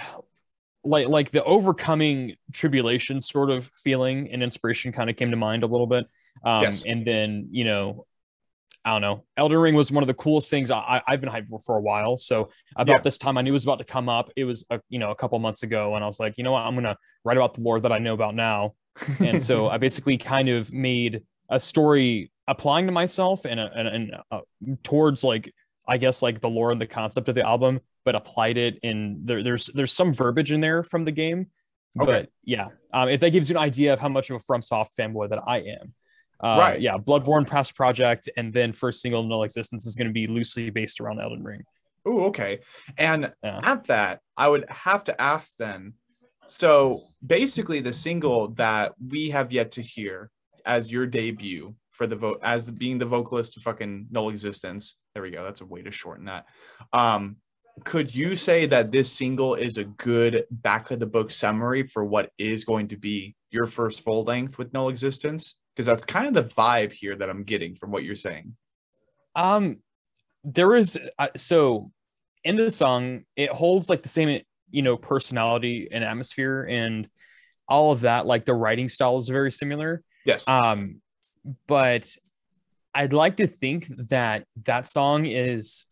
[0.86, 5.64] like like the overcoming tribulation sort of feeling and inspiration kind of came to mind
[5.64, 6.06] a little bit.
[6.45, 6.84] Um, Yes.
[6.86, 8.06] and then you know,
[8.84, 9.24] I don't know.
[9.38, 11.82] Elden Ring was one of the coolest things I, I've been hyped for for a
[11.82, 12.18] while.
[12.18, 13.01] So about Yeah.
[13.01, 14.30] this time, I knew it was about to come up.
[14.36, 16.51] It was a, you know a couple months ago, and I was like, you know
[16.51, 18.74] what, I'm gonna write about the lore that I know about now.
[19.22, 24.16] And so I basically kind of made a story applying to myself and and, and
[24.32, 24.41] uh,
[24.84, 25.54] towards like
[25.88, 29.22] I guess like the lore and the concept of the album, but applied it in
[29.24, 29.43] there.
[29.43, 31.47] There's there's some verbiage in there from the game,
[31.99, 32.12] Okay.
[32.12, 34.89] but yeah, um, if that gives you an idea of how much of a FromSoft
[34.99, 35.93] fanboy that I am.
[36.43, 36.82] Uh, Right.
[36.82, 36.97] Yeah.
[36.97, 40.99] Bloodborne past project, and then first single null existence is going to be loosely based
[40.99, 41.64] around Elden Ring.
[42.06, 42.60] Oh, okay.
[42.97, 43.60] And Yeah.
[43.64, 45.93] at that, I would have to ask then.
[46.47, 50.30] So basically, the single that we have yet to hear
[50.66, 54.97] as your debut for the vote, as the, being the vocalist of fucking Null Existence.
[55.14, 55.43] There we go.
[55.43, 56.45] That's a way to shorten that.
[56.91, 57.38] Um,
[57.84, 62.06] could you say that this single is a good back of the book summary for
[62.06, 65.56] what is going to be your first full length with Null Existence?
[65.76, 68.56] Because that's kind of the vibe here that I'm getting from what you're saying.
[69.36, 69.78] Um,
[70.44, 71.92] there is uh, so
[72.44, 77.08] in the song, it holds like the same, you know, personality and atmosphere and
[77.68, 78.26] all of that.
[78.28, 80.04] Like the writing style is very similar.
[80.26, 80.48] Yes.
[80.48, 81.02] Um,
[81.68, 82.16] but
[82.94, 85.86] I'd like to think that that song is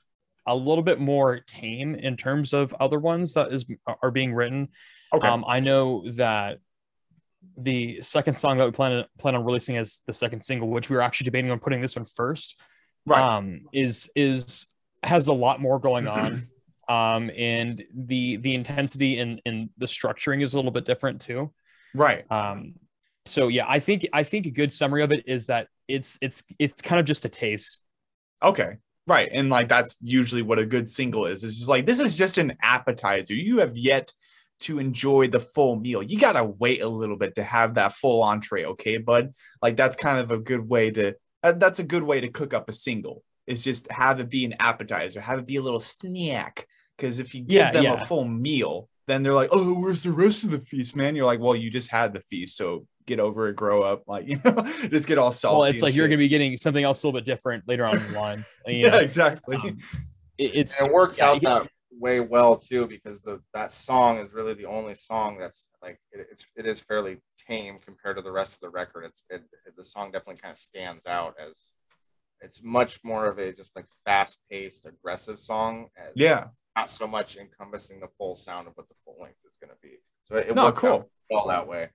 [0.46, 3.66] a little bit more tame in terms of other ones that is
[4.02, 4.70] are being written.
[5.14, 5.28] okay.
[5.28, 6.60] Um, I know that
[7.58, 10.96] the second song that we plan plan on releasing as the second single, which we
[10.96, 12.60] were actually debating on putting this one first,
[13.06, 13.22] right.
[13.22, 14.68] um, is is
[15.04, 16.48] has a lot more going on.
[16.90, 21.54] Um, and the the intensity and and the structuring is a little bit different too.
[21.94, 22.30] right.
[22.30, 22.74] Um,
[23.26, 26.44] so yeah, I think I think a good summary of it is that it's it's
[26.60, 27.80] it's kind of just a taste.
[28.44, 28.78] Okay.
[29.08, 29.30] Right.
[29.32, 31.44] And like that's usually what a good single is.
[31.44, 33.34] It's just like this is just an appetizer.
[33.34, 34.14] You have yet
[34.62, 36.04] to enjoy the full meal.
[36.04, 39.34] You gotta wait a little bit to have that full entree, okay, bud?
[39.62, 42.70] Like that's kind of a good way to that's a good way to cook up
[42.70, 43.24] a single.
[43.48, 46.68] Is just have it be an appetizer, have it be a little snack.
[46.96, 48.02] Because if you give Yeah, them yeah.
[48.02, 51.26] a full meal, then they're like, "Oh, where's the rest of the feast, man?" You're
[51.26, 54.40] like, "Well, you just had the feast, so get over it, grow up." Like, you
[54.44, 55.56] know, just get all salty.
[55.60, 57.86] well, it's and like you're gonna be getting something else a little bit different later
[57.86, 58.46] on in the line.
[58.68, 59.56] You yeah, know, exactly.
[59.58, 59.78] um,
[60.38, 61.68] it, it's And it works yeah, out you- that
[62.00, 66.26] way well too because the that song is really the only song that's like it,
[66.32, 69.04] it's it is fairly tame compared to the rest of the record.
[69.06, 69.44] It's it,
[69.78, 71.74] the song definitely kind of stands out as
[72.40, 75.90] it's much more of a just like fast paced aggressive song.
[75.98, 76.46] as yeah.
[76.76, 79.78] not so much encompassing the full sound of what the full length is going to
[79.82, 79.98] be.
[80.28, 80.92] So it, it No, worked cool.
[80.94, 81.90] out well that way.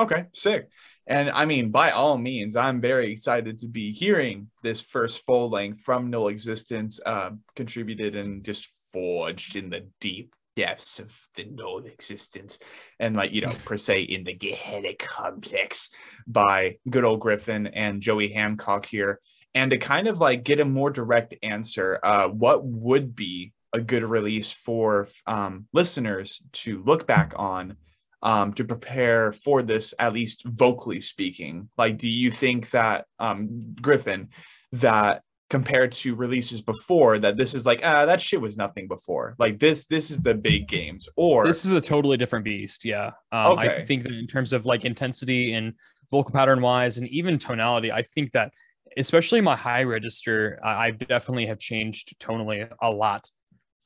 [0.00, 0.68] Okay, sick.
[1.06, 5.50] And I mean, by all means, I'm very excited to be hearing this first full
[5.50, 11.44] length from Null Existence, uh, contributed and just forged in the deep depths of the
[11.44, 12.58] Null Existence,
[12.98, 15.90] and like you know, per se in the Gehenna complex
[16.26, 19.20] by good old Gryffyn and Joey Hancock here.
[19.54, 23.80] And to kind of like get a more direct answer, uh, what would be a
[23.82, 27.76] good release for um, listeners to look back on
[28.22, 31.68] um, to prepare for this, at least vocally speaking?
[31.78, 34.28] Like, do you think that, um, Gryffyn,
[34.72, 39.34] that compared to releases before, that this is like, ah, that shit was nothing before?
[39.38, 42.84] Like this, this is the big games, or this is a totally different beast.
[42.84, 43.12] Yeah.
[43.32, 43.76] Um, Okay.
[43.76, 45.74] I think that in terms of like intensity and
[46.10, 48.52] vocal pattern wise, and even tonality, I think that
[48.96, 53.28] especially my high register, I, I definitely have changed tonally a lot.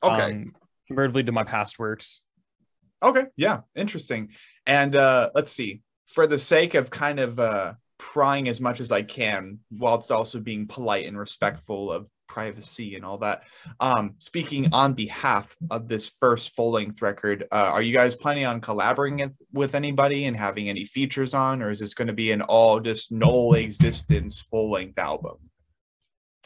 [0.03, 0.55] okay, um,
[0.87, 2.21] comparatively to my past works.
[3.03, 4.29] Okay, yeah, interesting.
[4.65, 8.91] And uh, let's see, for the sake of kind of uh, prying as much as
[8.91, 13.43] I can, whilst also being polite and respectful of privacy and all that.
[13.79, 18.45] Um, speaking on behalf of this first full length record, uh, are you guys planning
[18.45, 22.31] on collaborating with anybody and having any features on, or is this going to be
[22.31, 25.37] an all just null existence full length album?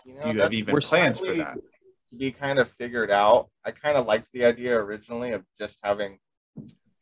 [0.06, 1.56] You Do you have even plans for that?
[1.56, 3.50] To be kind of figured out.
[3.66, 6.20] I kind of liked the idea originally of just having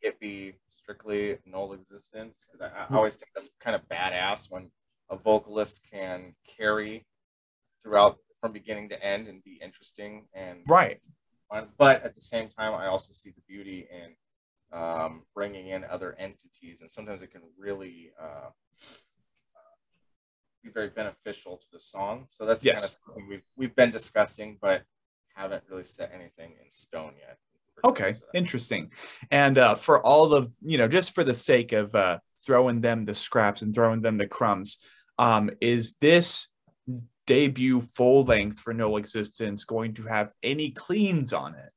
[0.02, 4.70] it be strictly null existence because I, I always think that's kind of badass when
[5.10, 7.04] a vocalist can carry
[7.82, 11.00] throughout from beginning to end and be interesting and Right.
[11.50, 11.68] fun.
[11.76, 14.14] But at the same time, I also see the beauty in
[14.78, 18.50] um, bringing in other entities, and sometimes it can really uh,
[20.62, 22.26] be very beneficial to the song.
[22.30, 22.74] So that's Yes.
[22.74, 24.82] kind of something we've we've been discussing, but
[25.34, 27.38] haven't really set anything in stone yet.
[27.84, 28.90] Okay, interesting.
[29.30, 33.04] And uh, for all of you know, just for the sake of uh, throwing them
[33.04, 34.78] the scraps and throwing them the crumbs,
[35.18, 36.48] um, is this
[37.26, 41.70] debut full length for Null Existence going to have any cleans on it?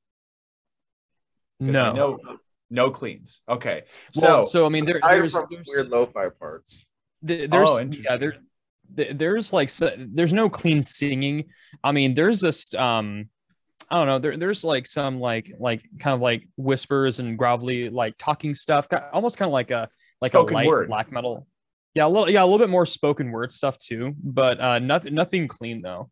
[1.61, 2.19] I No, know-
[2.69, 3.41] No cleans.
[3.49, 3.83] Okay.
[4.15, 6.85] Well, So, so I mean, there, there's, from there's weird lo-fi parts.
[7.27, 8.47] Th- there's Oh, yeah, interesting.
[8.89, 11.49] there, there's like so, there's no clean singing.
[11.83, 13.27] I mean, there's just um,
[13.91, 14.19] I don't know.
[14.19, 18.87] There, there's like some like like kind of like whispers and gravelly like talking stuff,
[19.11, 19.89] almost kind of like a
[20.21, 20.87] like Spoken a light word.
[20.87, 21.45] black metal.
[21.93, 25.13] Yeah, a little yeah, a little bit more spoken word stuff too, but uh, nothing
[25.13, 26.09] nothing clean though.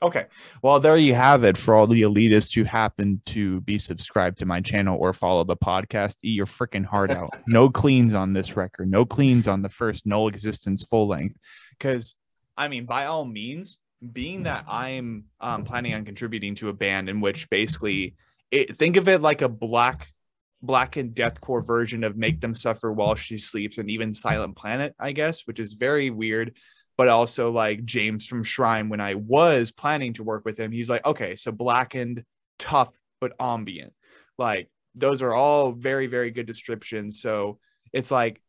[0.00, 0.26] Okay.
[0.62, 4.46] Well, there you have it for all the elitists who happen to be subscribed to
[4.46, 6.18] my channel or follow the podcast.
[6.22, 7.36] Eat your freaking heart out.
[7.48, 8.88] No cleans on this record.
[8.88, 11.36] No cleans on the first null existence full length.
[11.76, 12.14] Because,
[12.56, 13.80] I mean, by all means,
[14.12, 18.14] being that I'm um, planning on contributing to a band in which basically
[18.50, 20.12] it, think of it like a black
[20.60, 24.92] black and deathcore version of make them suffer while she sleeps and even silent planet
[24.98, 26.52] i guess which is very weird
[26.98, 30.72] but also like James from Shrine when I was planning to work with him.
[30.72, 32.24] He's like, okay, so blackened,
[32.58, 33.92] tough, but ambient.
[34.36, 37.22] Like those are all very, very good descriptions.
[37.22, 37.60] So
[37.92, 38.42] it's like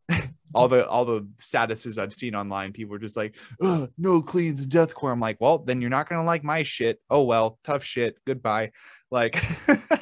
[0.53, 3.35] all the all the statuses I've seen online, people are just like,
[3.97, 5.11] no cleans and deathcore.
[5.11, 6.99] I'm like, well, then you're not gonna like my shit.
[7.09, 8.17] Oh well, tough shit.
[8.25, 8.71] Goodbye.
[9.11, 9.43] Like,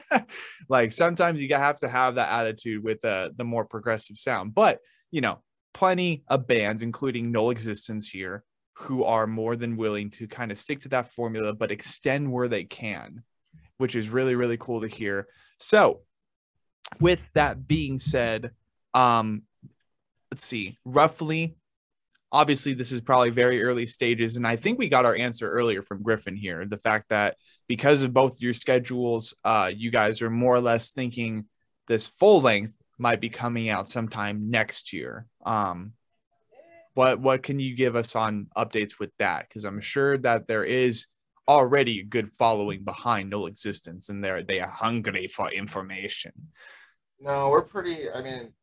[0.70, 4.54] like sometimes you have to have that attitude with the the more progressive sound.
[4.56, 4.80] But
[5.12, 5.42] you know,
[5.74, 8.44] plenty of bands, including Null Existence here,
[8.74, 12.48] who are more than willing to kind of stick to that formula, but extend where
[12.48, 13.24] they can,
[13.78, 15.28] which is really, really cool to hear.
[15.60, 16.02] So,
[17.00, 18.52] with that being said,
[18.94, 19.44] um,
[20.38, 21.58] let's see, roughly,
[22.32, 24.36] obviously, this is probably very early stages.
[24.36, 28.04] And I think we got our answer earlier from Gryffyn here the fact that because
[28.04, 31.46] of both your schedules, uh, you guys are more or less thinking
[31.88, 35.26] this full length might be coming out sometime next year.
[35.44, 35.94] Um,
[36.94, 39.48] what what can you give us on updates with that?
[39.50, 41.08] Because I'm sure that there is
[41.48, 46.32] already a good following behind Null Existence, and they're they are hungry for information.
[47.20, 48.12] No, we're pretty.
[48.12, 48.54] I mean,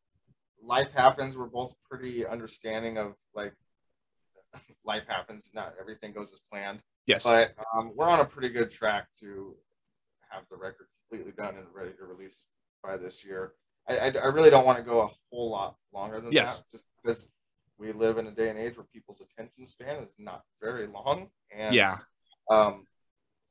[0.65, 1.37] life happens.
[1.37, 3.53] We're both pretty understanding of like
[4.85, 5.51] life happens.
[5.53, 7.23] Not everything goes as planned, Yes.
[7.23, 9.55] but um, we're on a pretty good track to
[10.29, 12.45] have the record completely done and ready to release
[12.83, 13.53] by this year.
[13.87, 16.59] I, I, I really don't want to go a whole lot longer than Yes.
[16.59, 17.29] that, just because
[17.77, 21.27] we live in a day and age where people's attention span is not very long.
[21.55, 21.97] And yeah.
[22.49, 22.87] um,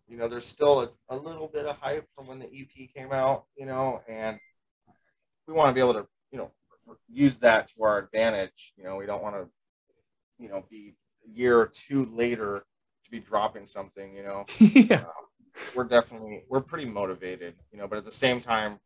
[0.09, 3.13] you know, there's still a, a little bit of hype from when the EP came
[3.13, 4.39] out, you know, and
[5.47, 6.51] we want to be able to, you know,
[7.09, 8.73] use that to our advantage.
[8.77, 9.49] You know, we don't want to,
[10.39, 10.95] you know, be
[11.27, 12.65] a year or two later
[13.05, 14.45] to be dropping something, you know.
[14.59, 15.05] yeah.
[15.75, 18.81] We're definitely we're pretty motivated, you know, but at the same time,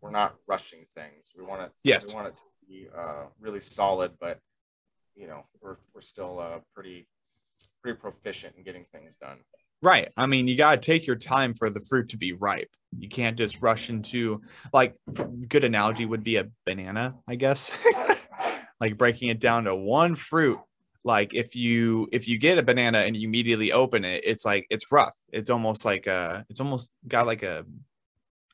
[0.00, 1.32] we're not rushing things.
[1.36, 2.08] We want it Yes.
[2.08, 4.38] we want it to be uh, really solid, but
[5.16, 7.08] you know, we're we're still uh, pretty
[7.82, 9.38] pretty proficient in getting things done.
[9.82, 10.10] Right.
[10.16, 12.70] I mean, you got to take your time for the fruit to be ripe.
[12.98, 14.40] You can't just rush into
[14.72, 14.94] like
[15.48, 17.70] good analogy would be a banana, I guess.
[18.80, 20.58] like breaking it down to one fruit.
[21.04, 24.66] Like if you if you get a banana and you immediately open it, it's like
[24.70, 25.16] it's rough.
[25.32, 27.66] It's almost like a it's almost got like a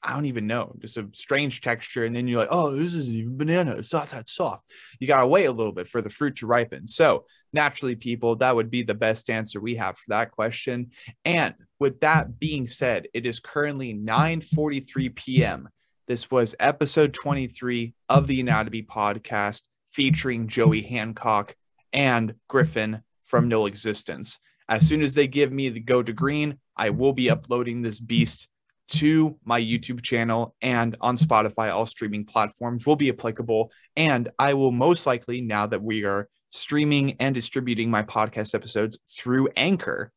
[0.02, 2.04] I don't even know, just a strange texture.
[2.04, 3.72] And then you're like, oh, this isn't even banana.
[3.72, 4.64] It's not that soft.
[4.98, 6.86] You got to wait a little bit for the fruit to ripen.
[6.86, 10.92] So, naturally, people, that would be the best answer we have for that question.
[11.24, 15.68] And with that being said, it is currently 9:43 p.m.
[16.06, 21.54] This was episode 23 of the Anatomy podcast featuring Joey Hancock
[21.92, 24.38] and Gryffyn from Null Existence.
[24.68, 28.00] As soon as they give me the go to green, I will be uploading this
[28.00, 28.48] beast
[28.90, 31.72] to my YouTube channel and on Spotify.
[31.72, 33.72] All streaming platforms will be applicable.
[33.96, 38.98] And I will most likely, now that we are streaming and distributing my podcast episodes
[39.08, 40.12] through Anchor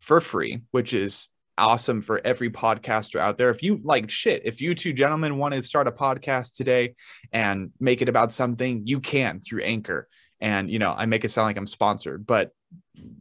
[0.00, 3.50] for free, which is awesome for every podcaster out there.
[3.50, 6.94] If you like shit, if you two gentlemen want to start a podcast today
[7.32, 10.08] and make it about something, you can through Anchor.
[10.40, 12.52] And, you know, I make it sound like I'm sponsored, but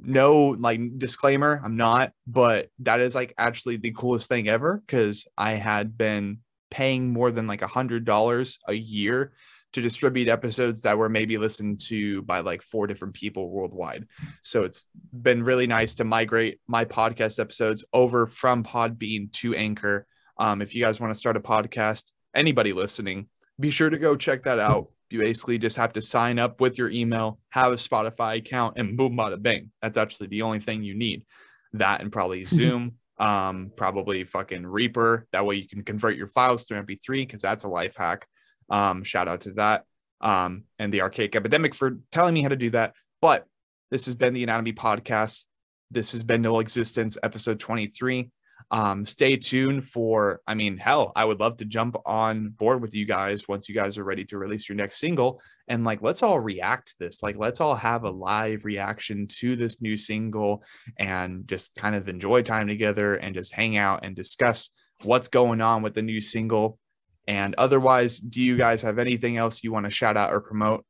[0.01, 5.27] no like disclaimer i'm not but that is like actually the coolest thing ever because
[5.37, 6.39] i had been
[6.69, 9.33] paying more than like a hundred dollars a year
[9.73, 14.07] to distribute episodes that were maybe listened to by like four different people worldwide.
[14.41, 20.07] So it's been really nice to migrate my podcast episodes over from podbean to anchor.
[20.37, 23.27] Um, if you guys want to start a podcast anybody listening
[23.59, 26.77] be sure to go check that out you basically just have to sign up with
[26.77, 29.71] your email, have a Spotify account, and boom, bada bing.
[29.81, 31.25] That's actually the only thing you need.
[31.73, 35.27] That and probably Zoom, um, probably fucking Reaper.
[35.31, 38.27] That way you can convert your files to MP3 because that's a life hack.
[38.69, 39.83] Um, shout out to that.
[40.19, 42.93] Um, and the Archaic Epidemic for telling me how to do that.
[43.21, 43.45] But
[43.91, 45.45] this has been the Anatomy Podcast.
[45.89, 48.29] This has been Null Existence, episode 23.
[48.69, 52.93] Um, stay tuned for, I mean, hell, I would love to jump on board with
[52.93, 55.41] you guys once you guys are ready to release your next single.
[55.69, 57.23] And like, let's all react to this.
[57.23, 60.63] Like, let's all have a live reaction to this new single
[60.97, 64.71] and just kind of enjoy time together and just hang out and discuss
[65.03, 66.77] what's going on with the new single.
[67.25, 70.85] And otherwise, do you guys have anything else you want to shout out or promote?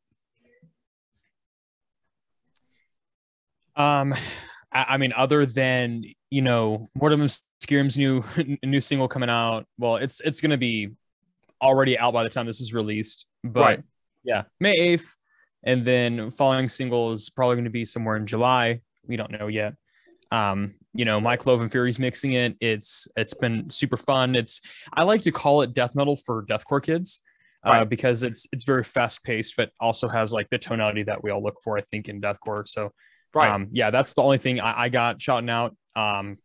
[3.76, 4.16] Um,
[4.72, 7.28] I, mean, other than you know, Mortem
[7.62, 8.24] Skirm's new
[8.64, 9.66] new single coming out.
[9.78, 10.92] Well, it's it's gonna be
[11.62, 13.26] already out by the time this is released.
[13.44, 13.84] But right.
[14.24, 15.16] yeah, May eighth,
[15.64, 18.82] and then following single is probably going to be somewhere in July.
[19.06, 19.76] We don't know yet.
[20.32, 22.58] Um, you know, Mike Love Fury's mixing it.
[22.60, 24.36] It's it's been super fun.
[24.36, 24.62] It's
[24.94, 27.22] I like to call it death metal for deathcore kids.
[27.64, 31.32] Uh, because it's it's very fast paced, but also has like the tonality that we
[31.32, 32.66] all look for, I think, in deathcore.
[32.66, 32.94] So
[33.34, 33.52] Right.
[33.52, 35.76] Um, yeah, that's the only thing I, I got shouting out.
[35.98, 36.38] Um,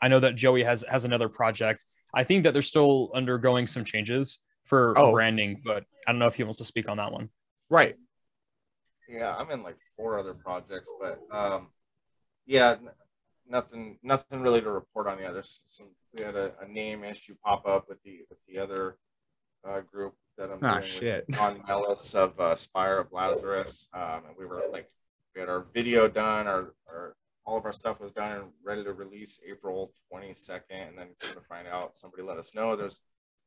[0.00, 1.86] I know that Joey has has another project.
[2.14, 5.12] I think that they're still undergoing some changes for oh.
[5.12, 7.30] branding, but I don't know if he wants to speak on that one.
[7.70, 7.96] Right.
[9.08, 11.68] Yeah, I'm in like four other projects, but um,
[12.46, 12.90] yeah, n-
[13.48, 15.60] nothing nothing really to report on the others.
[15.66, 18.96] Some we had a, a name issue pop up with the with the other
[19.66, 21.24] uh, group that I'm oh, doing shit.
[21.28, 24.90] with John Ellis of uh, Spire of Lazarus, um, and we were like
[25.34, 28.84] we had our video done, our, our all of our stuff was done and ready
[28.84, 30.88] to release April 22nd.
[30.88, 33.00] And then to find out, somebody let us know there's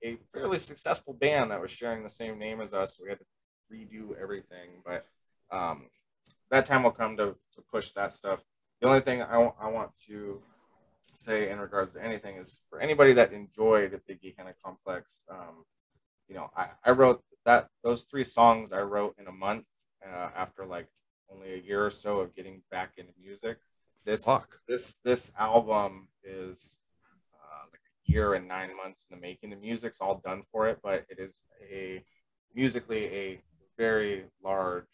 [0.04, 2.98] a fairly successful band that was sharing the same name as us.
[2.98, 3.26] So we had to
[3.72, 4.82] redo everything.
[4.86, 5.06] But
[5.52, 5.84] um,
[6.52, 8.42] that time will come to, to push that stuff.
[8.82, 10.42] The only thing I, I want to
[11.16, 15.66] say in regards to anything is for anybody that enjoyed the Gehenna Complex, um,
[16.28, 19.66] you know, I, I wrote that those three songs I wrote in a month
[20.06, 20.88] uh, after like
[21.32, 23.58] only a year or so of getting back into music.
[24.06, 24.60] This Fuck.
[24.68, 26.78] this this album is
[27.34, 29.50] uh, like a year and nine months in the making.
[29.50, 31.42] The music's all done for it, but it is
[31.72, 32.04] a
[32.54, 33.42] musically a
[33.78, 34.86] very large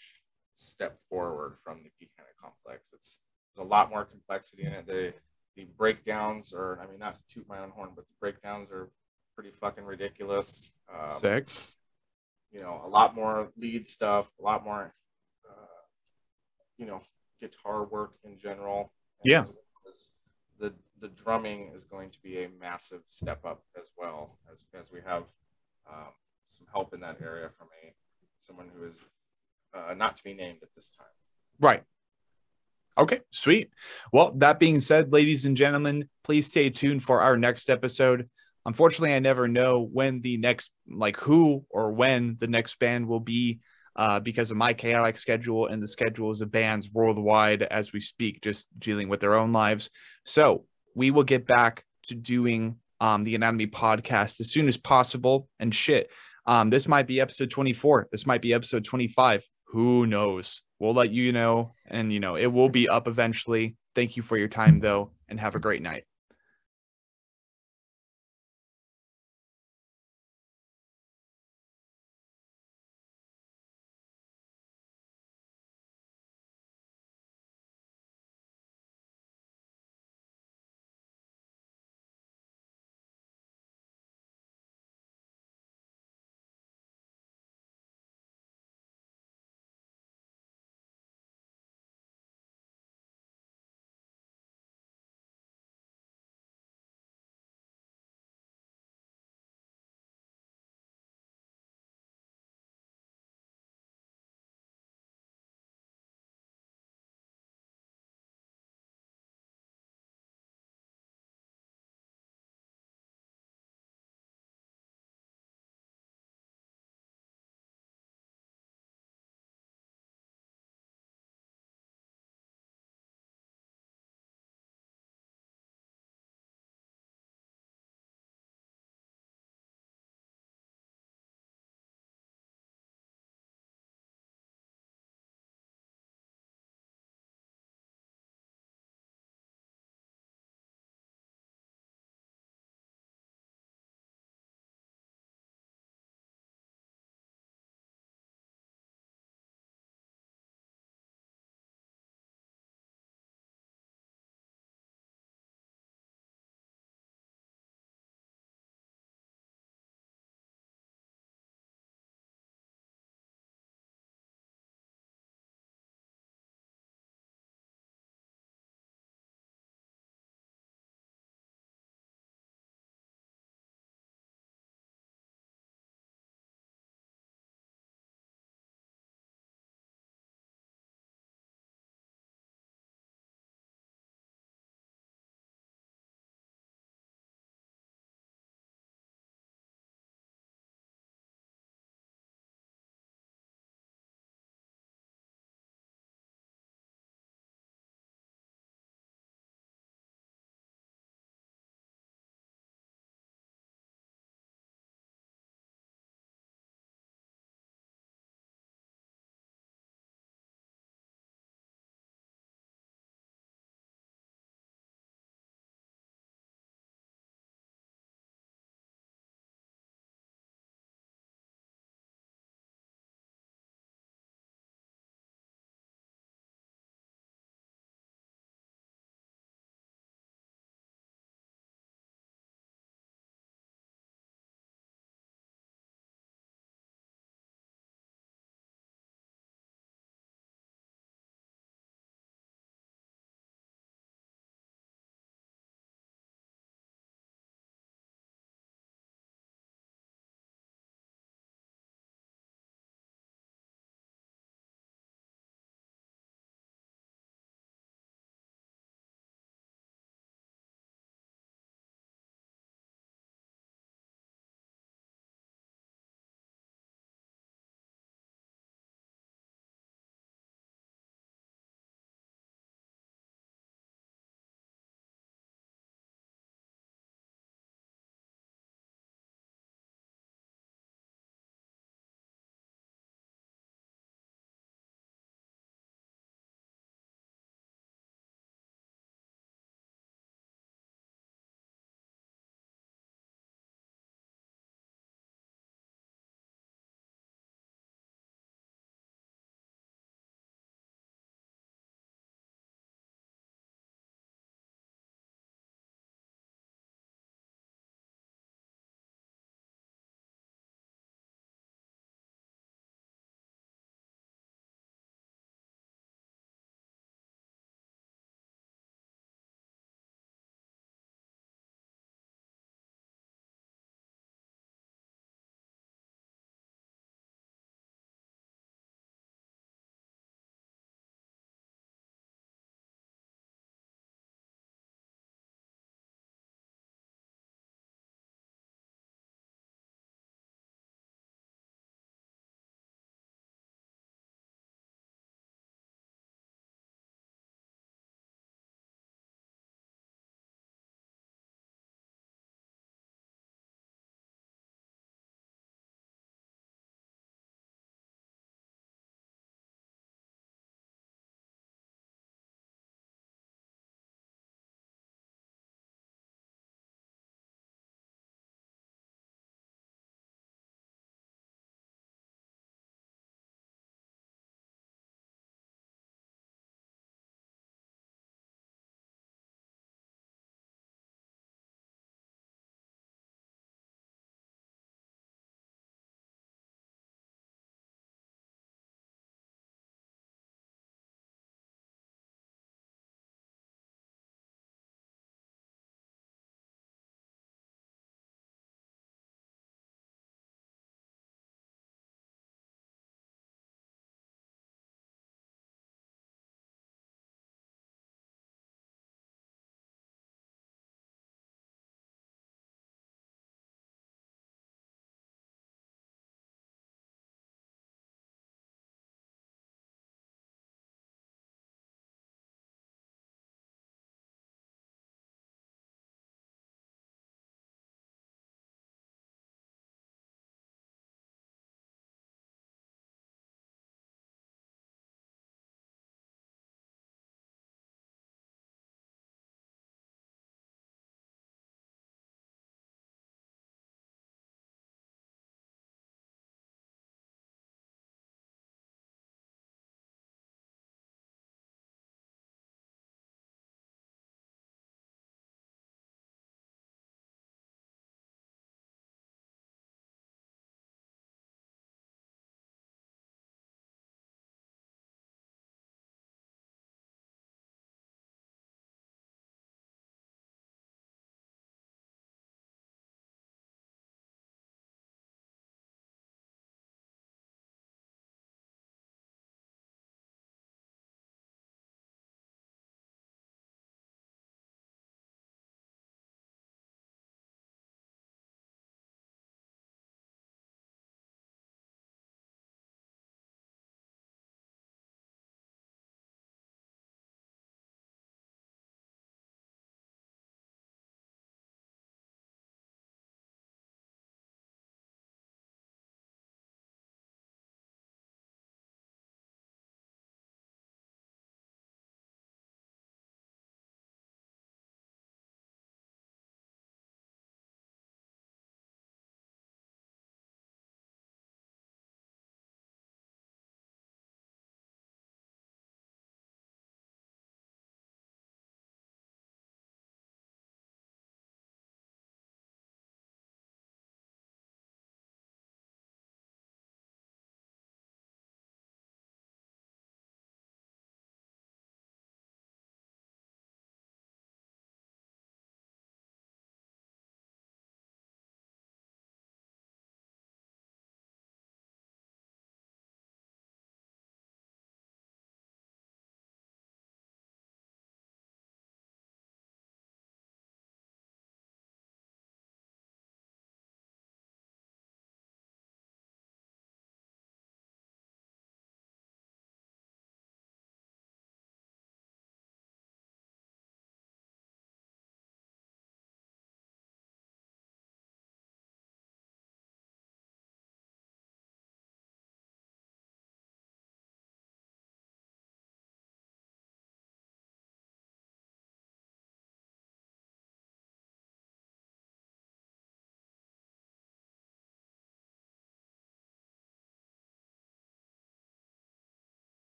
[0.56, 2.90] step forward from the Gehenna Complex.
[2.94, 3.20] It's
[3.56, 4.88] there's a lot more complexity in it.
[4.88, 5.14] The
[5.58, 8.90] the breakdowns are, I mean, not to toot my own horn, but the breakdowns are
[9.36, 10.72] pretty fucking ridiculous.
[10.90, 11.50] Um, Sick.
[12.54, 14.94] You know, a lot more lead stuff, a lot more
[16.82, 17.02] you know
[17.40, 18.92] guitar work in general.
[19.24, 19.46] Yeah.
[20.60, 24.92] The the drumming is going to be a massive step up as well as as
[24.92, 25.24] we have
[25.92, 26.14] um,
[26.48, 27.94] some help in that area from a
[28.42, 28.96] someone who is
[29.74, 31.08] uh, not to be named at this time.
[31.60, 31.84] Right.
[32.98, 33.72] Okay, sweet.
[34.12, 38.30] Well, that being said, ladies and gentlemen, please stay tuned for our next episode.
[38.66, 43.22] Unfortunately, I never know when the next, like who or when the next band will
[43.22, 43.60] be
[43.96, 48.42] uh, because of my chaotic schedule and the schedules of bands worldwide as we speak,
[48.42, 49.90] just dealing with their own lives.
[50.26, 50.66] So
[50.96, 55.48] we will get back to doing um, the Anatomy podcast as soon as possible.
[55.60, 56.10] And shit,
[56.46, 58.10] um, this might be episode 24.
[58.12, 59.48] This might be episode 25.
[59.68, 60.62] Who knows?
[60.80, 61.74] We'll let you know.
[61.88, 63.76] And, you know, it will be up eventually.
[63.96, 66.04] Thank you for your time, though, and have a great night.